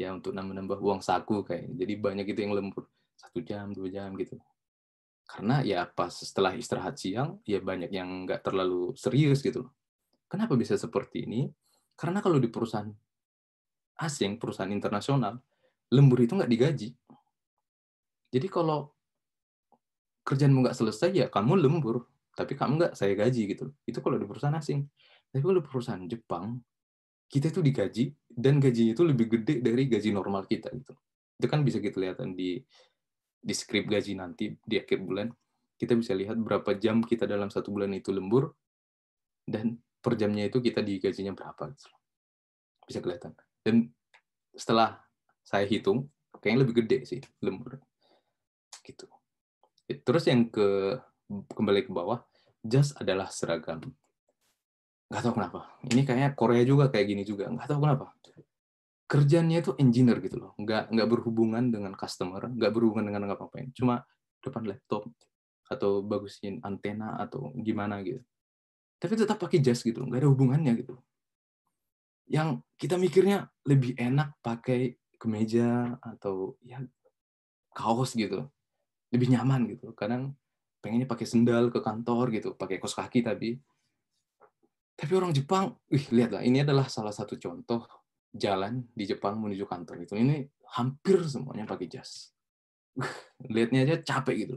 ya 0.00 0.14
untuk 0.14 0.32
nambah-nambah 0.32 0.78
uang 0.80 1.00
saku 1.04 1.44
kayak. 1.44 1.74
Jadi 1.76 1.94
banyak 1.98 2.26
itu 2.32 2.40
yang 2.46 2.54
lembur 2.56 2.88
satu 3.18 3.42
jam, 3.44 3.74
dua 3.74 3.90
jam 3.90 4.14
gitu. 4.16 4.38
Karena 5.28 5.60
ya 5.60 5.84
pas 5.84 6.08
setelah 6.08 6.56
istirahat 6.56 6.96
siang, 6.96 7.36
ya 7.44 7.60
banyak 7.60 7.92
yang 7.92 8.24
nggak 8.24 8.40
terlalu 8.40 8.96
serius 8.96 9.44
gitu. 9.44 9.68
Kenapa 10.30 10.56
bisa 10.56 10.78
seperti 10.80 11.28
ini? 11.28 11.52
Karena 11.98 12.24
kalau 12.24 12.40
di 12.40 12.48
perusahaan 12.48 12.88
asing, 13.98 14.40
perusahaan 14.40 14.70
internasional, 14.70 15.36
lembur 15.92 16.24
itu 16.24 16.32
nggak 16.32 16.48
digaji. 16.48 16.88
Jadi 18.28 18.46
kalau 18.52 18.92
kerjaanmu 20.28 20.68
nggak 20.68 20.76
selesai 20.76 21.10
ya 21.16 21.26
kamu 21.32 21.56
lembur, 21.64 22.04
tapi 22.36 22.52
kamu 22.52 22.72
nggak 22.84 22.92
saya 22.92 23.16
gaji 23.16 23.42
gitu. 23.56 23.72
Itu 23.88 24.04
kalau 24.04 24.20
di 24.20 24.28
perusahaan 24.28 24.52
asing. 24.52 24.84
Tapi 25.32 25.40
kalau 25.40 25.56
di 25.60 25.64
perusahaan 25.64 26.04
Jepang, 26.04 26.60
kita 27.28 27.48
itu 27.48 27.60
digaji 27.64 28.04
dan 28.28 28.60
gajinya 28.60 28.92
itu 28.92 29.04
lebih 29.04 29.26
gede 29.28 29.64
dari 29.64 29.88
gaji 29.88 30.12
normal 30.12 30.44
kita 30.44 30.68
gitu. 30.76 30.92
Itu 31.40 31.46
kan 31.48 31.64
bisa 31.64 31.80
kita 31.80 31.96
lihat 32.00 32.20
di 32.36 32.60
di 33.38 33.54
skrip 33.54 33.88
gaji 33.88 34.12
nanti 34.20 34.52
di 34.52 34.76
akhir 34.76 35.00
bulan. 35.00 35.32
Kita 35.78 35.94
bisa 35.94 36.12
lihat 36.12 36.36
berapa 36.36 36.74
jam 36.76 37.00
kita 37.00 37.24
dalam 37.24 37.48
satu 37.48 37.72
bulan 37.72 37.94
itu 37.96 38.12
lembur 38.12 38.50
dan 39.48 39.78
per 40.04 40.18
jamnya 40.18 40.50
itu 40.50 40.60
kita 40.60 40.84
digajinya 40.84 41.32
berapa 41.32 41.72
gitu. 41.72 41.88
Bisa 42.84 42.98
kelihatan. 43.00 43.32
Dan 43.64 43.88
setelah 44.52 45.00
saya 45.46 45.64
hitung, 45.64 46.10
kayaknya 46.42 46.60
lebih 46.66 46.74
gede 46.84 46.98
sih 47.08 47.20
lembur 47.40 47.78
gitu. 48.82 49.06
Terus 49.88 50.24
yang 50.28 50.52
ke 50.52 51.00
kembali 51.28 51.88
ke 51.88 51.92
bawah, 51.92 52.24
jas 52.60 52.92
adalah 52.96 53.32
seragam. 53.32 53.80
Gak 55.08 55.24
tahu 55.24 55.40
kenapa. 55.40 55.72
Ini 55.88 56.04
kayaknya 56.04 56.30
Korea 56.36 56.64
juga 56.68 56.92
kayak 56.92 57.06
gini 57.08 57.22
juga. 57.24 57.48
Gak 57.48 57.68
tahu 57.72 57.80
kenapa. 57.80 58.12
Kerjanya 59.08 59.64
itu 59.64 59.72
engineer 59.80 60.20
gitu 60.20 60.36
loh. 60.36 60.52
Nggak, 60.60 60.92
nggak 60.92 61.08
berhubungan 61.08 61.72
dengan 61.72 61.96
customer, 61.96 62.44
nggak 62.44 62.72
berhubungan 62.76 63.08
dengan 63.08 63.32
apa-apain. 63.32 63.72
Cuma 63.72 64.04
depan 64.44 64.68
laptop, 64.68 65.08
atau 65.64 66.04
bagusin 66.04 66.60
antena, 66.60 67.16
atau 67.16 67.48
gimana 67.56 68.04
gitu. 68.04 68.20
Tapi 69.00 69.16
tetap 69.16 69.40
pakai 69.40 69.64
jas 69.64 69.80
gitu. 69.80 70.04
Nggak 70.04 70.20
ada 70.20 70.28
hubungannya 70.28 70.76
gitu. 70.76 71.00
Yang 72.28 72.60
kita 72.76 73.00
mikirnya 73.00 73.48
lebih 73.64 73.96
enak 73.96 74.36
pakai 74.44 75.00
kemeja, 75.16 75.96
atau 76.04 76.60
ya 76.60 76.84
kaos 77.72 78.12
gitu 78.12 78.44
lebih 79.12 79.28
nyaman 79.32 79.68
gitu. 79.72 79.92
Kadang 79.96 80.36
pengennya 80.78 81.08
pakai 81.08 81.26
sendal 81.26 81.72
ke 81.74 81.80
kantor 81.82 82.30
gitu, 82.34 82.54
pakai 82.54 82.78
kos 82.78 82.94
kaki 82.94 83.24
tapi 83.24 83.58
tapi 84.98 85.14
orang 85.14 85.30
Jepang, 85.30 85.78
wih 85.94 86.10
lihatlah 86.10 86.42
ini 86.42 86.66
adalah 86.66 86.90
salah 86.90 87.14
satu 87.14 87.38
contoh 87.38 87.86
jalan 88.34 88.82
di 88.90 89.06
Jepang 89.06 89.38
menuju 89.38 89.62
kantor 89.62 90.02
itu. 90.02 90.18
Ini 90.18 90.42
hampir 90.74 91.22
semuanya 91.22 91.62
pakai 91.70 91.86
jas. 91.86 92.34
Lihatnya 93.54 93.86
aja 93.86 94.02
capek 94.02 94.36
gitu. 94.42 94.56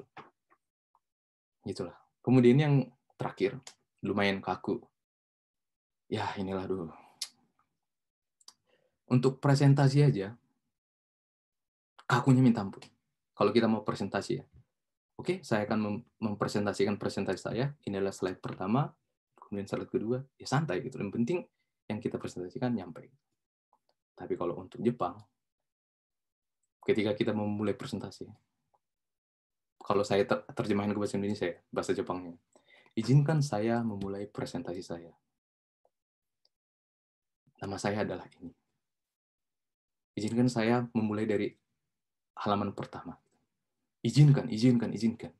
Itulah. 1.61 1.93
Kemudian 2.25 2.57
yang 2.57 2.73
terakhir, 3.21 3.61
lumayan 4.01 4.41
kaku. 4.41 4.81
Ya, 6.09 6.25
inilah 6.41 6.65
dulu. 6.65 6.89
Untuk 9.13 9.37
presentasi 9.37 10.09
aja, 10.09 10.33
kakunya 12.09 12.41
minta 12.41 12.65
ampun 12.65 12.81
kalau 13.31 13.51
kita 13.51 13.67
mau 13.67 13.81
presentasi 13.81 14.31
ya. 14.41 14.45
Oke, 15.19 15.45
saya 15.45 15.69
akan 15.69 16.01
mempresentasikan 16.17 16.97
presentasi 16.97 17.39
saya. 17.39 17.69
Ini 17.85 18.01
adalah 18.01 18.15
slide 18.15 18.41
pertama, 18.41 18.89
kemudian 19.37 19.69
slide 19.69 19.91
kedua. 19.91 20.17
Ya 20.39 20.49
santai 20.49 20.81
gitu. 20.81 20.97
Yang 20.97 21.13
penting 21.13 21.39
yang 21.85 21.99
kita 22.01 22.17
presentasikan 22.17 22.73
nyampe. 22.73 23.11
Tapi 24.17 24.33
kalau 24.33 24.57
untuk 24.57 24.81
Jepang, 24.81 25.21
ketika 26.81 27.13
kita 27.13 27.31
memulai 27.37 27.77
presentasi, 27.77 28.25
kalau 29.81 30.01
saya 30.01 30.25
ter 30.25 30.41
terjemahin 30.57 30.93
ke 30.93 30.99
bahasa 31.01 31.17
Indonesia, 31.21 31.47
ya, 31.51 31.57
bahasa 31.69 31.91
Jepangnya, 31.93 32.33
izinkan 32.97 33.45
saya 33.45 33.85
memulai 33.85 34.25
presentasi 34.25 34.81
saya. 34.81 35.13
Nama 37.61 37.77
saya 37.77 38.01
adalah 38.01 38.25
ini. 38.41 38.49
Izinkan 40.17 40.49
saya 40.49 40.81
memulai 40.97 41.29
dari 41.29 41.60
halaman 42.35 42.71
pertama 42.71 43.19
izinkan, 44.01 44.49
izinkan, 44.49 44.89
izinkan. 44.93 45.31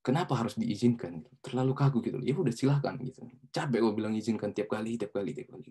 Kenapa 0.00 0.32
harus 0.32 0.56
diizinkan? 0.56 1.28
Terlalu 1.44 1.76
kaku 1.76 2.00
gitu. 2.00 2.18
Ya 2.24 2.32
udah 2.32 2.54
silahkan 2.54 2.96
gitu. 3.04 3.20
Capek 3.52 3.84
gue 3.84 3.92
bilang 3.92 4.16
izinkan 4.16 4.48
tiap 4.56 4.72
kali, 4.72 4.96
tiap 4.96 5.12
kali, 5.12 5.36
tiap 5.36 5.52
kali. 5.52 5.68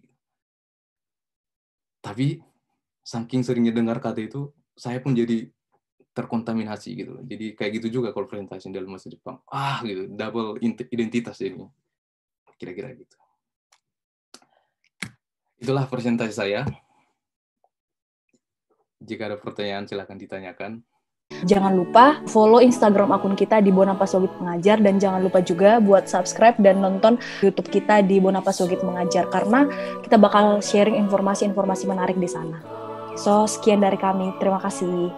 Tapi 1.99 2.37
saking 3.01 3.41
seringnya 3.41 3.73
dengar 3.73 3.97
kata 3.97 4.21
itu, 4.21 4.53
saya 4.77 5.01
pun 5.01 5.17
jadi 5.17 5.49
terkontaminasi 6.13 6.89
gitu. 6.93 7.17
Jadi 7.25 7.57
kayak 7.57 7.81
gitu 7.81 7.99
juga 7.99 8.13
kalau 8.13 8.29
presentasi 8.29 8.69
dalam 8.69 8.93
bahasa 8.93 9.09
Jepang. 9.09 9.41
Ah 9.49 9.81
gitu, 9.81 10.05
double 10.13 10.61
identitas 10.93 11.41
ini. 11.41 11.65
Kira-kira 12.61 12.93
gitu. 12.93 13.17
Itulah 15.57 15.89
presentasi 15.89 16.33
saya. 16.37 16.69
Jika 18.99 19.31
ada 19.31 19.37
pertanyaan 19.39 19.87
silahkan 19.87 20.19
ditanyakan. 20.19 20.83
Jangan 21.45 21.77
lupa 21.77 22.19
follow 22.25 22.57
Instagram 22.57 23.13
akun 23.13 23.37
kita 23.37 23.61
di 23.61 23.69
Bonapas 23.69 24.17
Sogit 24.17 24.33
Mengajar 24.41 24.81
dan 24.81 24.97
jangan 24.97 25.21
lupa 25.21 25.39
juga 25.45 25.77
buat 25.77 26.09
subscribe 26.09 26.57
dan 26.57 26.81
nonton 26.81 27.21
YouTube 27.39 27.69
kita 27.69 28.01
di 28.01 28.17
Bonapas 28.17 28.59
Sogit 28.59 28.81
Mengajar 28.81 29.29
karena 29.29 29.69
kita 30.01 30.17
bakal 30.17 30.57
sharing 30.59 30.97
informasi-informasi 30.97 31.85
menarik 31.85 32.17
di 32.17 32.27
sana. 32.27 32.59
So, 33.13 33.45
sekian 33.45 33.85
dari 33.85 34.01
kami. 34.01 34.35
Terima 34.41 34.57
kasih. 34.57 35.13